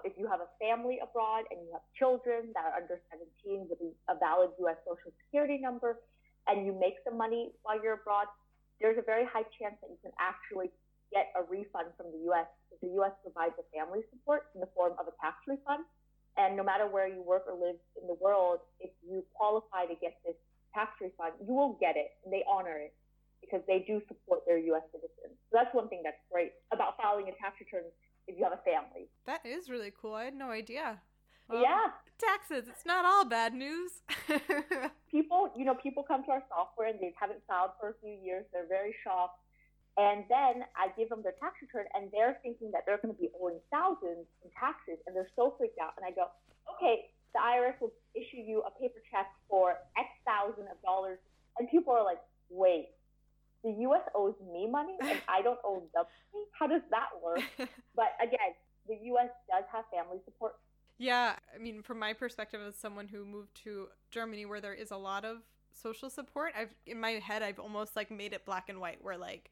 [0.03, 3.01] If you have a family abroad and you have children that are under
[3.45, 3.79] 17 with
[4.09, 5.97] a valid US Social Security number,
[6.47, 8.27] and you make some money while you're abroad,
[8.81, 10.71] there's a very high chance that you can actually
[11.11, 14.69] get a refund from the US because the US provides a family support in the
[14.75, 15.85] form of a tax refund.
[16.35, 19.93] And no matter where you work or live in the world, if you qualify to
[20.01, 20.35] get this
[20.73, 22.93] tax refund, you will get it and they honor it
[23.39, 25.37] because they do support their US citizens.
[25.47, 27.85] So that's one thing that's great about filing a tax return
[28.27, 29.07] if you have a family.
[29.25, 30.15] That is really cool.
[30.15, 30.99] I had no idea.
[31.49, 31.91] Um, yeah.
[32.17, 32.67] Taxes.
[32.67, 33.91] It's not all bad news.
[35.63, 38.43] You know, people come to our software and they haven't filed for a few years.
[38.51, 39.39] They're very shocked.
[39.95, 43.21] And then I give them their tax return and they're thinking that they're going to
[43.21, 45.95] be owing thousands in taxes and they're so freaked out.
[45.95, 46.27] And I go,
[46.75, 51.15] okay, the IRS will issue you a paper check for X thousand of dollars.
[51.55, 52.19] And people are like,
[52.51, 52.91] wait,
[53.63, 56.43] the US owes me money and I don't owe them money?
[56.59, 57.39] How does that work?
[57.95, 58.51] But again,
[58.91, 60.59] the US does have family support.
[60.99, 64.91] yeah, I mean, from my perspective as someone who moved to Germany where there is
[64.91, 65.37] a lot of
[65.73, 69.17] social support, I've in my head I've almost like made it black and white where
[69.17, 69.49] like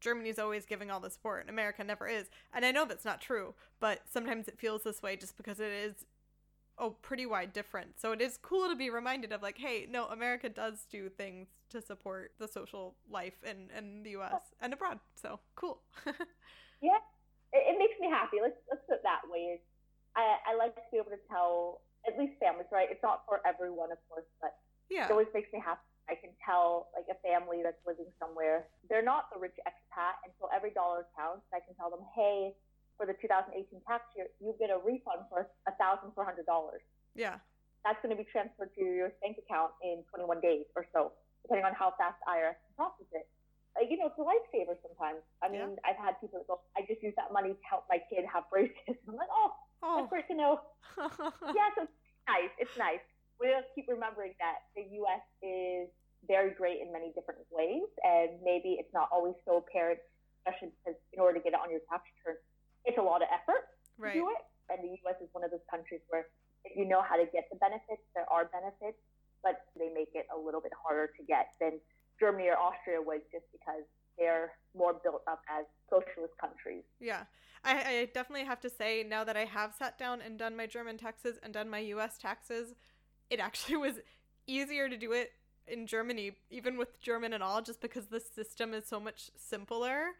[0.00, 2.26] Germany's always giving all the support and America never is.
[2.52, 5.70] And I know that's not true, but sometimes it feels this way just because it
[5.70, 6.06] is
[6.78, 8.00] a pretty wide difference.
[8.00, 11.48] So it is cool to be reminded of like, hey, no, America does do things
[11.68, 14.98] to support the social life in, in the US and abroad.
[15.14, 15.82] So cool.
[16.80, 17.00] yeah.
[17.52, 18.38] It, it, makes me happy.
[18.40, 19.60] Let's let's put it that way.
[20.16, 22.88] I, I like to be able to tell at least families, right?
[22.90, 24.56] It's not for everyone, of course, but
[24.90, 25.06] yeah.
[25.06, 29.06] it always makes me happy I can tell like a family that's living somewhere, they're
[29.06, 31.46] not the rich expat, and so every dollar counts.
[31.54, 32.50] I can tell them, hey,
[32.98, 33.54] for the 2018
[33.86, 36.82] tax year, you get a refund for a thousand four hundred dollars.
[37.14, 37.38] Yeah,
[37.86, 41.14] that's going to be transferred to your bank account in 21 days or so,
[41.46, 43.26] depending on how fast IRS processes it.
[43.78, 45.22] Like, you know, it's a lifesaver sometimes.
[45.40, 45.86] I mean, yeah.
[45.86, 48.50] I've had people that go, I just use that money to help my kid have
[48.50, 48.98] braces.
[49.08, 49.96] I'm like, oh, oh.
[50.02, 50.60] that's great to know.
[51.54, 51.94] yeah, so it's
[52.26, 52.52] nice.
[52.58, 53.04] It's nice.
[53.40, 55.24] We just keep remembering that the U.S.
[55.40, 55.88] is
[56.28, 59.98] very great in many different ways, and maybe it's not always so apparent,
[60.44, 62.36] especially because in order to get it on your tax return,
[62.84, 63.64] it's a lot of effort
[63.96, 64.12] right.
[64.12, 64.44] to do it.
[64.68, 65.16] And the U.S.
[65.24, 66.28] is one of those countries where
[66.68, 69.00] if you know how to get the benefits, there are benefits,
[69.42, 71.80] but they make it a little bit harder to get than
[72.20, 76.84] Germany or Austria would, just because they're more built up as socialist countries.
[77.00, 77.24] Yeah.
[77.64, 80.66] I, I definitely have to say, now that I have sat down and done my
[80.66, 82.74] German taxes and done my US taxes,
[83.30, 83.94] it actually was
[84.46, 85.32] easier to do it
[85.66, 90.12] in Germany, even with German and all, just because the system is so much simpler.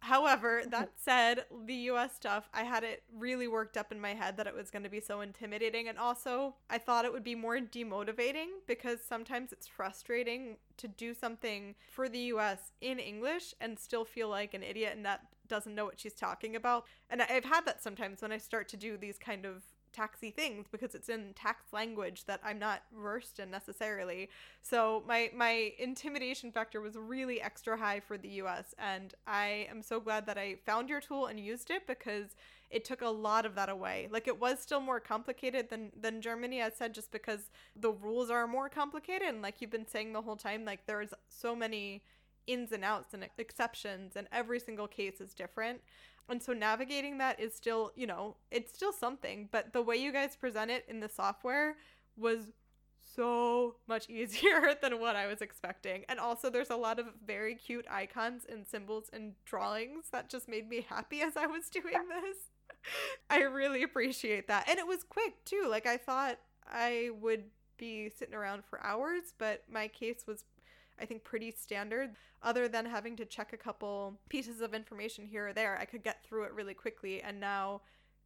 [0.00, 0.70] However, mm-hmm.
[0.70, 4.46] that said, the US stuff, I had it really worked up in my head that
[4.46, 5.88] it was going to be so intimidating.
[5.88, 11.14] And also, I thought it would be more demotivating because sometimes it's frustrating to do
[11.14, 15.74] something for the US in English and still feel like an idiot and that doesn't
[15.74, 16.84] know what she's talking about.
[17.08, 19.62] And I've had that sometimes when I start to do these kind of
[19.94, 24.28] taxy things because it's in tax language that I'm not versed in necessarily.
[24.60, 29.82] So my my intimidation factor was really extra high for the US and I am
[29.82, 32.36] so glad that I found your tool and used it because
[32.70, 34.08] it took a lot of that away.
[34.10, 38.30] Like it was still more complicated than than Germany I said just because the rules
[38.30, 42.02] are more complicated and like you've been saying the whole time like there's so many
[42.46, 45.80] ins and outs and exceptions and every single case is different
[46.28, 50.12] and so navigating that is still, you know, it's still something, but the way you
[50.12, 51.76] guys present it in the software
[52.16, 52.52] was
[53.14, 56.04] so much easier than what I was expecting.
[56.08, 60.48] And also, there's a lot of very cute icons and symbols and drawings that just
[60.48, 62.36] made me happy as I was doing this.
[63.30, 64.68] I really appreciate that.
[64.68, 65.66] And it was quick too.
[65.68, 67.44] Like, I thought I would
[67.76, 70.44] be sitting around for hours, but my case was
[71.00, 72.10] I think, pretty standard.
[72.42, 76.02] Other than having to check a couple pieces of information here or there, I could
[76.02, 77.22] get through it really quickly.
[77.22, 77.80] And now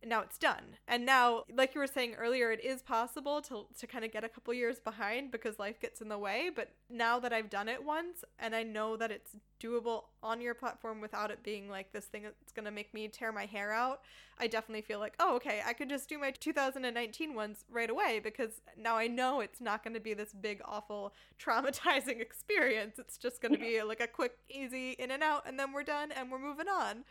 [0.05, 0.77] now it's done.
[0.87, 4.25] And now, like you were saying earlier, it is possible to, to kind of get
[4.25, 6.51] a couple years behind because life gets in the way.
[6.55, 10.55] But now that I've done it once and I know that it's doable on your
[10.55, 13.73] platform without it being like this thing that's going to make me tear my hair
[13.73, 14.01] out,
[14.39, 18.21] I definitely feel like, oh, okay, I could just do my 2019 ones right away
[18.23, 21.13] because now I know it's not going to be this big, awful,
[21.45, 22.99] traumatizing experience.
[22.99, 25.83] It's just going to be like a quick, easy in and out, and then we're
[25.83, 27.05] done and we're moving on.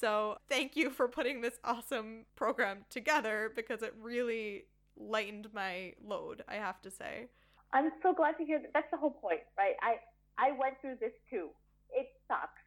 [0.00, 4.64] So thank you for putting this awesome program together because it really
[4.96, 7.28] lightened my load, I have to say.
[7.72, 8.72] I'm so glad to hear that.
[8.74, 9.74] That's the whole point, right?
[9.80, 9.96] I,
[10.36, 11.48] I went through this too.
[11.90, 12.60] It sucks.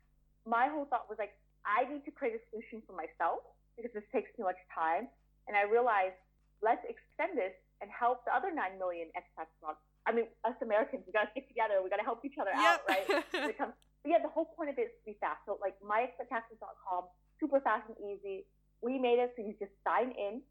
[0.48, 1.34] My whole thought was like,
[1.66, 3.42] I need to create a solution for myself
[3.78, 5.10] because this takes too much time.
[5.48, 6.18] And I realized,
[6.62, 9.52] let's extend this and help the other 9 million expats
[10.06, 11.82] I mean, us Americans, we got to stick together.
[11.84, 12.62] We got to help each other yep.
[12.62, 13.08] out, right?
[13.34, 13.74] when it comes
[14.06, 15.42] but yeah, the whole point of it is to be fast.
[15.50, 17.10] So like myexpattaxes.com,
[17.42, 18.46] super fast and easy.
[18.86, 20.46] We made it so you just sign in.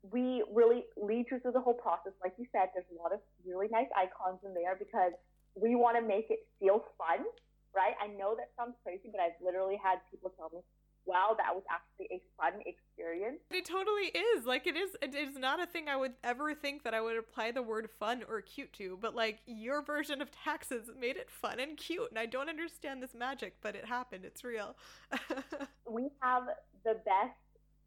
[0.00, 2.16] We really lead you through the whole process.
[2.24, 5.12] Like you said, there's a lot of really nice icons in there because
[5.52, 7.28] we want to make it feel fun,
[7.76, 7.92] right?
[8.00, 10.64] I know that sounds crazy, but I've literally had people tell me,
[11.08, 13.38] wow, that was actually a fun experience.
[13.50, 14.44] It totally is.
[14.44, 17.16] Like it is it is not a thing I would ever think that I would
[17.16, 21.30] apply the word fun or cute to, but like your version of taxes made it
[21.30, 22.10] fun and cute.
[22.10, 24.24] And I don't understand this magic, but it happened.
[24.24, 24.76] It's real.
[25.90, 26.44] we have
[26.84, 27.34] the best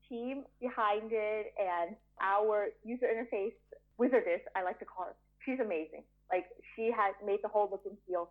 [0.09, 3.53] team behind it and our user interface
[4.01, 5.15] wizardess, I like to call her.
[5.45, 6.03] She's amazing.
[6.31, 6.45] Like
[6.75, 8.29] she has made the whole look and feel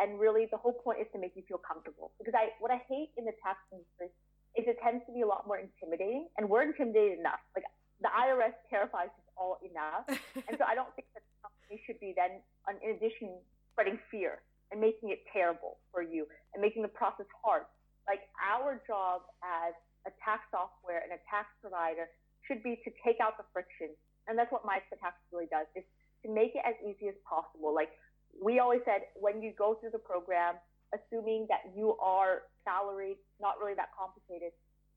[0.00, 2.16] and really, the whole point is to make you feel comfortable.
[2.16, 4.08] Because I, what I hate in the tax industry
[4.56, 7.44] is it tends to be a lot more intimidating, and we're intimidated enough.
[7.52, 7.68] Like
[8.00, 10.08] the IRS terrifies us all enough,
[10.48, 12.40] and so I don't think that the company should be then,
[12.80, 13.36] in addition,
[13.76, 14.40] spreading fear
[14.72, 16.24] and making it terrible for you
[16.54, 17.68] and making the process hard.
[18.08, 19.76] Like our job as
[20.08, 22.08] a tax software and a tax provider
[22.48, 23.92] should be to take out the friction,
[24.26, 25.84] and that's what MyExpatTax really does: is
[26.24, 27.76] to make it as easy as possible.
[27.76, 27.92] Like
[28.36, 30.56] we always said when you go through the program,
[30.94, 34.52] assuming that you are salaried, not really that complicated,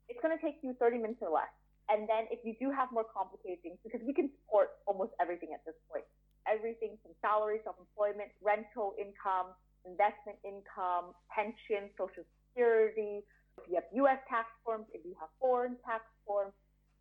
[0.10, 1.52] it's going to take you 30 minutes or less.
[1.90, 5.52] And then if you do have more complicated things, because we can support almost everything
[5.54, 6.08] at this point,
[6.48, 9.52] everything from salary, self-employment, rental income,
[9.84, 13.24] investment income, pension, social security,
[13.60, 14.20] if you have U.S.
[14.30, 16.54] tax forms, if you have foreign tax forms,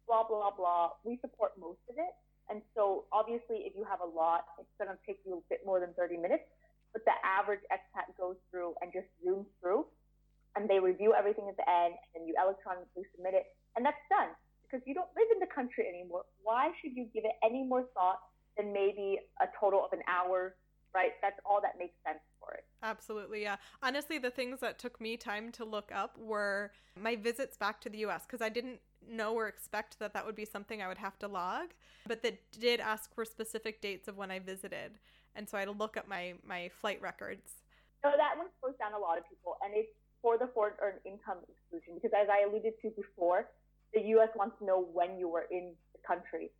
[0.07, 0.99] blah, blah, blah.
[1.05, 2.12] We support most of it.
[2.53, 5.64] And so obviously if you have a lot, it's going to take you a bit
[5.64, 6.44] more than 30 minutes.
[6.92, 9.88] But the average expat goes through and just zooms through
[10.53, 14.28] and they review everything at the end and you electronically submit it and that's done
[14.61, 16.28] because you don't live in the country anymore.
[16.44, 18.20] Why should you give it any more thought
[18.61, 20.61] than maybe a total of an hour,
[20.95, 21.12] right?
[21.20, 22.64] That's all that makes sense for it.
[22.82, 23.57] Absolutely, yeah.
[23.82, 27.88] Honestly, the things that took me time to look up were my visits back to
[27.88, 30.99] the US because I didn't know or expect that that would be something I would
[30.99, 31.68] have to log,
[32.07, 34.99] but that did ask for specific dates of when I visited.
[35.34, 37.53] And so I had to look up my my flight records.
[38.03, 39.88] So that one slows down a lot of people and it's
[40.20, 43.49] for the foreign earned income exclusion because as I alluded to before,
[43.95, 46.51] the US wants to know when you were in the country.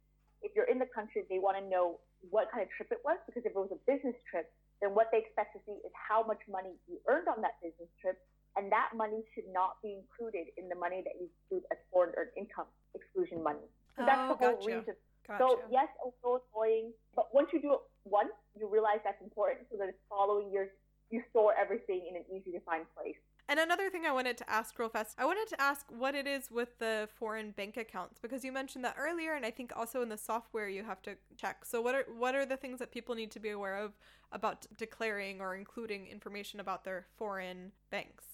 [0.43, 1.99] If you're in the country, they want to know
[2.31, 4.47] what kind of trip it was because if it was a business trip,
[4.79, 7.91] then what they expect to see is how much money you earned on that business
[7.99, 8.23] trip,
[8.55, 12.15] and that money should not be included in the money that you exclude as foreign
[12.15, 13.67] earned income exclusion money.
[13.99, 14.79] So that's oh, the whole gotcha.
[14.79, 14.95] reason.
[15.27, 15.39] Gotcha.
[15.39, 19.67] So yes, a little annoying, but once you do it once, you realize that's important,
[19.71, 20.71] so that the following years
[21.11, 23.19] you store everything in an easy to find place.
[23.49, 26.27] And another thing I wanted to ask real fast, I wanted to ask what it
[26.27, 30.01] is with the foreign bank accounts because you mentioned that earlier, and I think also
[30.01, 31.65] in the software you have to check.
[31.65, 33.93] So what are what are the things that people need to be aware of
[34.31, 38.25] about declaring or including information about their foreign banks?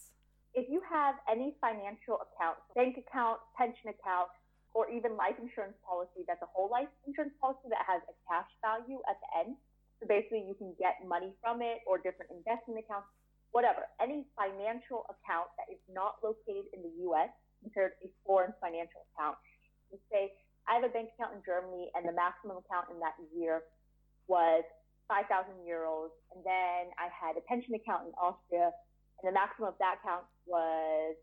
[0.55, 4.29] If you have any financial account, bank account, pension account,
[4.75, 8.51] or even life insurance policy that's a whole life insurance policy that has a cash
[8.63, 9.57] value at the end,
[9.99, 13.09] so basically you can get money from it or different investment accounts
[13.53, 17.33] whatever, any financial account that is not located in the US
[17.63, 19.37] considered a foreign financial account.
[19.91, 20.33] You say,
[20.69, 23.65] I have a bank account in Germany and the maximum account in that year
[24.29, 24.63] was
[25.09, 25.29] 5,000
[25.65, 26.13] euros.
[26.37, 28.71] And then I had a pension account in Austria
[29.23, 31.17] and the maximum of that account was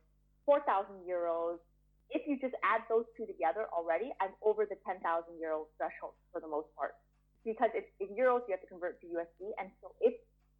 [0.45, 1.61] 4,000 euros.
[2.09, 5.01] If you just add those two together already, I'm over the 10,000
[5.39, 6.97] euro threshold for the most part.
[7.45, 9.53] Because it's in euros, you have to convert to USD.
[9.61, 10.13] And so if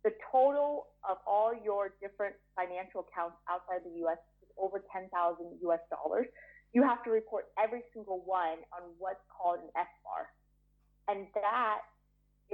[0.06, 5.82] the total of all your different financial accounts outside the US is over 10,000 US
[5.90, 6.30] dollars.
[6.78, 10.30] You have to report every single one on what's called an FBAR.
[11.10, 11.82] And that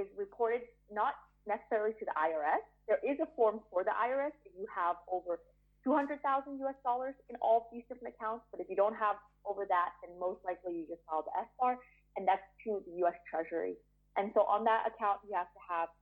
[0.00, 1.12] is reported not
[1.44, 2.64] necessarily to the IRS.
[2.88, 5.44] There is a form for the IRS if you have over
[5.84, 8.48] 200,000 US dollars in all of these different accounts.
[8.48, 11.76] But if you don't have over that, then most likely you just file the FBAR,
[12.16, 13.76] and that's to the US Treasury.
[14.16, 15.92] And so on that account, you have to have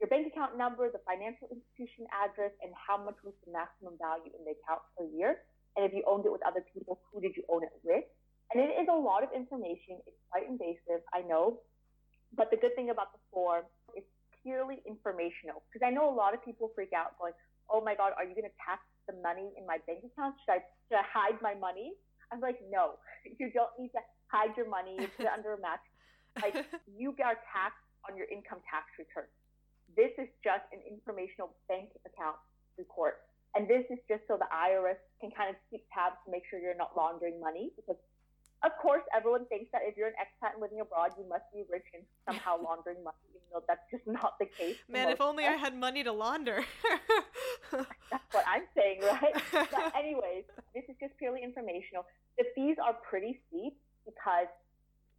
[0.00, 4.32] your bank account number, the financial institution address, and how much was the maximum value
[4.32, 5.44] in the account per year.
[5.76, 8.08] And if you owned it with other people, who did you own it with?
[8.50, 10.00] And it is a lot of information.
[10.08, 11.60] It's quite invasive, I know.
[12.34, 14.02] But the good thing about the form is
[14.42, 15.62] purely informational.
[15.68, 17.36] Because I know a lot of people freak out going,
[17.68, 20.34] oh my God, are you going to tax the money in my bank account?
[20.42, 21.94] Should I, should I hide my money?
[22.32, 22.98] I'm like, no,
[23.38, 25.78] you don't need to hide your money, put it under a mat.
[26.42, 26.56] Like,
[26.90, 29.30] you are taxed on your income tax return.
[29.96, 32.36] This is just an informational bank account
[32.78, 33.26] report.
[33.54, 36.60] And this is just so the IRS can kind of keep tabs to make sure
[36.60, 37.74] you're not laundering money.
[37.74, 37.98] Because,
[38.62, 41.66] of course, everyone thinks that if you're an expat and living abroad, you must be
[41.66, 44.78] rich and somehow laundering money, even though that's just not the case.
[44.86, 46.62] Man, if only I had money to launder.
[47.72, 49.34] that's what I'm saying, right?
[49.52, 52.06] but, anyways, this is just purely informational.
[52.38, 53.74] The fees are pretty steep
[54.06, 54.46] because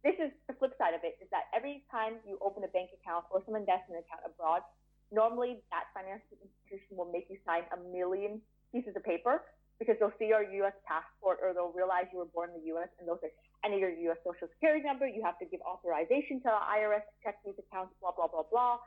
[0.02, 2.90] this is the flip side of it is that every time you open a bank
[2.90, 4.66] account or some investment account abroad,
[5.14, 8.42] normally that financial institution will make you sign a million
[8.74, 9.46] pieces of paper
[9.78, 10.74] because they'll see your U.S.
[10.86, 12.90] passport or they'll realize you were born in the U.S.
[12.98, 13.30] and they'll say,
[13.62, 14.18] enter your U.S.
[14.26, 15.06] social security number.
[15.06, 18.46] You have to give authorization to the IRS to check these accounts, blah, blah, blah,
[18.46, 18.78] blah.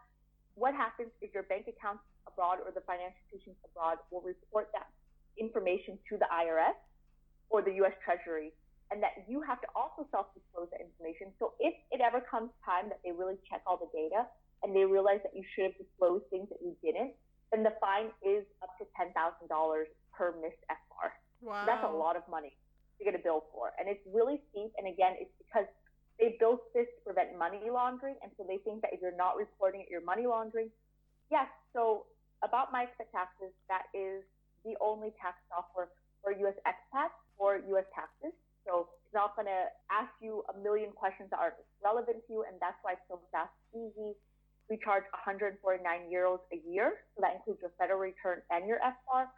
[0.55, 4.88] What happens is your bank accounts abroad or the financial institutions abroad will report that
[5.36, 6.80] information to the IRS
[7.51, 7.95] or the U.S.
[8.03, 8.55] Treasury
[8.91, 11.33] and that you have to also self-disclose that information.
[11.39, 14.29] So if it ever comes time that they really check all the data
[14.61, 17.13] and they realize that you should have disclosed things that you didn't,
[17.51, 19.13] then the fine is up to $10,000
[20.13, 21.13] per missed FBAR.
[21.41, 21.65] Wow.
[21.65, 22.53] That's a lot of money
[22.97, 23.73] to get a bill for.
[23.77, 24.71] And it's really steep.
[24.77, 25.67] And again, it's because
[26.19, 28.15] they built this to prevent money laundering.
[28.23, 30.69] And so they think that if you're not reporting it, you're money laundering.
[31.29, 31.49] Yes.
[31.73, 32.05] So
[32.43, 34.23] about MyExpatTaxes, that is
[34.63, 35.89] the only tax software
[36.23, 36.55] for U.S.
[36.65, 37.86] expats or U.S.
[37.93, 38.33] taxes.
[38.66, 42.41] So it's not going to ask you a million questions that aren't relevant to you,
[42.43, 44.18] and that's why it's so fast, easy.
[44.70, 45.61] We charge 149
[46.09, 49.30] euros a year, so that includes your federal return and your FBAR,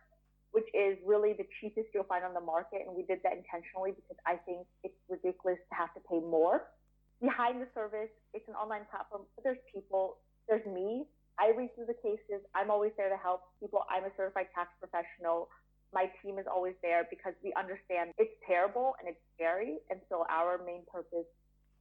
[0.56, 2.88] which is really the cheapest you'll find on the market.
[2.88, 6.72] And we did that intentionally because I think it's ridiculous to have to pay more.
[7.20, 11.04] Behind the service, it's an online platform, but there's people, there's me.
[11.36, 12.42] I read through the cases.
[12.56, 13.84] I'm always there to help people.
[13.92, 15.50] I'm a certified tax professional.
[15.94, 19.80] My team is always there because we understand it's terrible and it's scary.
[19.90, 21.28] And so our main purpose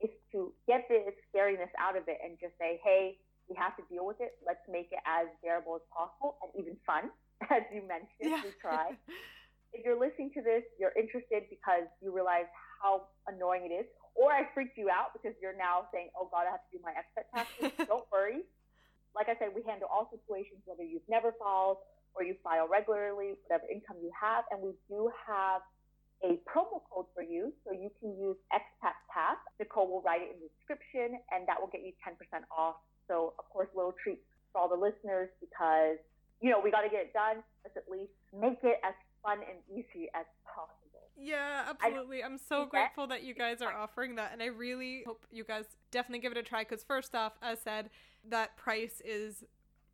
[0.01, 3.83] is to get the scariness out of it and just say, hey, we have to
[3.91, 4.39] deal with it.
[4.47, 7.11] Let's make it as bearable as possible and even fun,
[7.51, 8.31] as you mentioned.
[8.31, 8.43] Yeah.
[8.43, 8.95] We try.
[9.77, 12.49] if you're listening to this, you're interested because you realize
[12.81, 16.49] how annoying it is, or I freaked you out because you're now saying, "Oh God,
[16.49, 18.45] I have to do my expat taxes." Don't worry.
[19.15, 21.79] Like I said, we handle all situations, whether you've never filed
[22.17, 25.61] or you file regularly, whatever income you have, and we do have
[26.25, 29.39] a promo code for you, so you can use expat tax.
[29.61, 32.17] Nicole will write it in the description, and that will get you 10%
[32.51, 32.77] off
[33.09, 34.21] so, of course, little treat
[34.53, 35.99] for all the listeners because,
[36.41, 37.43] you know, we got to get it done.
[37.65, 40.75] Let's at least make it as fun and easy as possible.
[41.17, 42.23] Yeah, absolutely.
[42.23, 44.31] I'm so grateful that you guys are offering that.
[44.33, 47.61] And I really hope you guys definitely give it a try because, first off, as
[47.61, 47.91] said,
[48.29, 49.45] that price is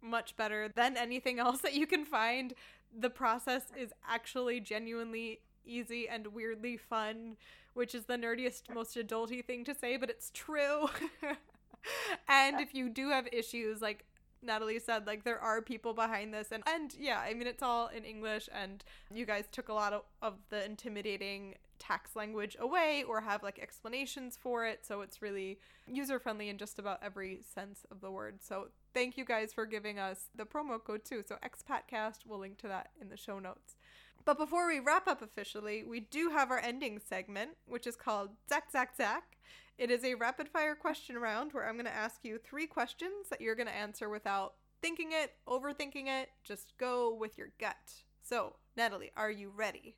[0.03, 2.55] much better than anything else that you can find.
[2.97, 7.37] The process is actually genuinely easy and weirdly fun,
[7.75, 10.89] which is the nerdiest, most adulty thing to say, but it's true.
[12.29, 14.05] and if you do have issues, like
[14.43, 17.89] Nathalie said, like there are people behind this, and and yeah, I mean it's all
[17.89, 23.05] in English, and you guys took a lot of, of the intimidating tax language away
[23.09, 27.41] or have like explanations for it, so it's really user friendly in just about every
[27.55, 28.43] sense of the word.
[28.43, 31.23] So thank you guys for giving us the promo code too.
[31.27, 33.77] So expatcast, we'll link to that in the show notes.
[34.25, 38.31] But before we wrap up officially, we do have our ending segment, which is called
[38.49, 39.39] Zack Zack Zack.
[39.79, 43.29] It is a rapid fire question round where I'm going to ask you three questions
[43.31, 46.29] that you're going to answer without thinking it, overthinking it.
[46.45, 47.93] Just go with your gut.
[48.23, 49.97] So, Nathalie, are you ready?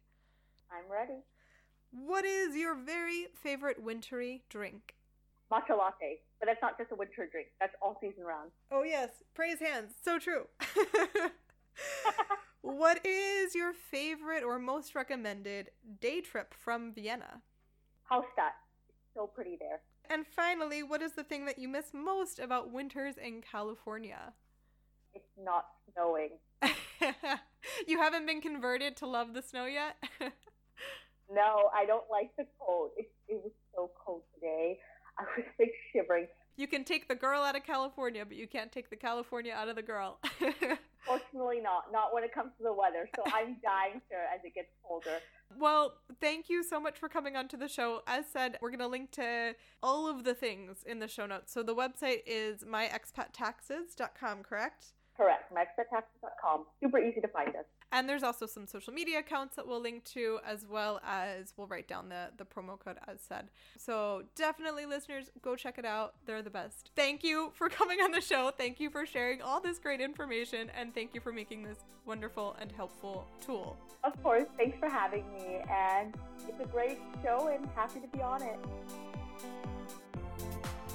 [0.70, 1.24] I'm ready.
[1.90, 4.94] What is your very favorite wintry drink?
[5.54, 7.48] Matcha latte, but that's not just a winter drink.
[7.60, 8.50] That's all season round.
[8.72, 9.92] Oh yes, praise hands.
[10.02, 10.48] So true.
[12.62, 17.42] what is your favorite or most recommended day trip from Vienna?
[18.10, 18.54] Hallstatt
[19.14, 19.80] so pretty there.
[20.10, 24.32] And finally, what is the thing that you miss most about winters in California?
[25.14, 26.30] It's not snowing.
[27.86, 29.96] you haven't been converted to love the snow yet?
[31.30, 32.90] no, I don't like the cold.
[32.98, 34.78] It, it was so cold today.
[35.18, 36.26] I was like shivering.
[36.56, 39.68] You can take the girl out of California, but you can't take the California out
[39.68, 40.18] of the girl.
[41.04, 41.92] Fortunately, not.
[41.92, 43.08] Not when it comes to the weather.
[43.16, 45.18] So I'm dying to as it gets colder.
[45.58, 48.02] Well, thank you so much for coming onto the show.
[48.06, 51.52] As said, we're going to link to all of the things in the show notes.
[51.52, 54.86] So the website is myexpattaxes.com, correct?
[55.16, 55.52] Correct.
[55.52, 56.64] myexpattaxes.com.
[56.80, 57.64] Super easy to find us.
[57.94, 61.68] And there's also some social media accounts that we'll link to, as well as we'll
[61.68, 63.50] write down the, the promo code as said.
[63.78, 66.14] So definitely, listeners, go check it out.
[66.26, 66.90] They're the best.
[66.96, 68.50] Thank you for coming on the show.
[68.50, 70.72] Thank you for sharing all this great information.
[70.76, 73.76] And thank you for making this wonderful and helpful tool.
[74.02, 74.46] Of course.
[74.56, 75.60] Thanks for having me.
[75.70, 76.12] And
[76.48, 78.58] it's a great show and happy to be on it.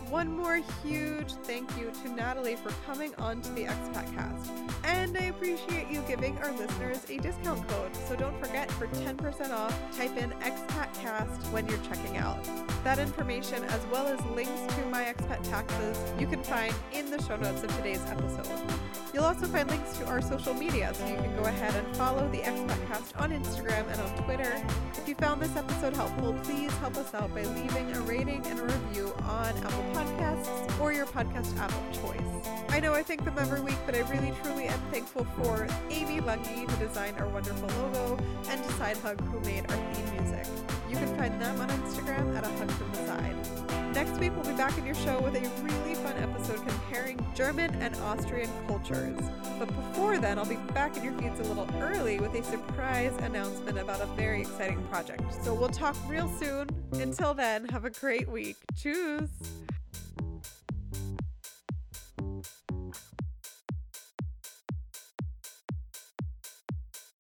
[0.10, 4.52] One more huge thank you to Nathalie for coming on to the Expat Cast.
[4.84, 7.96] And I appreciate you giving our listeners a discount code.
[8.08, 12.44] So don't forget for 10% off, type in ExpatCast when you're checking out.
[12.84, 17.62] That information, as well as links to MyExpatTaxes, you can find in the show notes
[17.62, 18.48] of today's episode.
[19.14, 22.28] You'll also find links to our social media, so you can go ahead and follow
[22.30, 24.64] the ExpatCast on Instagram and on Twitter.
[24.98, 28.60] If you found this episode helpful, please help us out by leaving a rating and
[28.60, 29.99] a review on Apple Podcasts
[30.80, 32.22] or your podcast app of choice.
[32.70, 36.22] I know I thank them every week, but I really truly am thankful for Amy
[36.22, 38.18] Lungy, who designed our wonderful logo,
[38.50, 40.48] and to Sidehug, who made our theme music.
[40.90, 43.94] You can find them on Instagram at a hug from the side.
[43.94, 47.74] Next week, we'll be back in your show with a really fun episode comparing German
[47.82, 49.20] and Austrian cultures.
[49.58, 53.14] But before then, I'll be back in your feeds a little early with a surprise
[53.22, 55.22] announcement about a very exciting project.
[55.44, 56.70] So we'll talk real soon.
[56.94, 58.58] Until then, have a great week.
[58.78, 59.30] Cheers!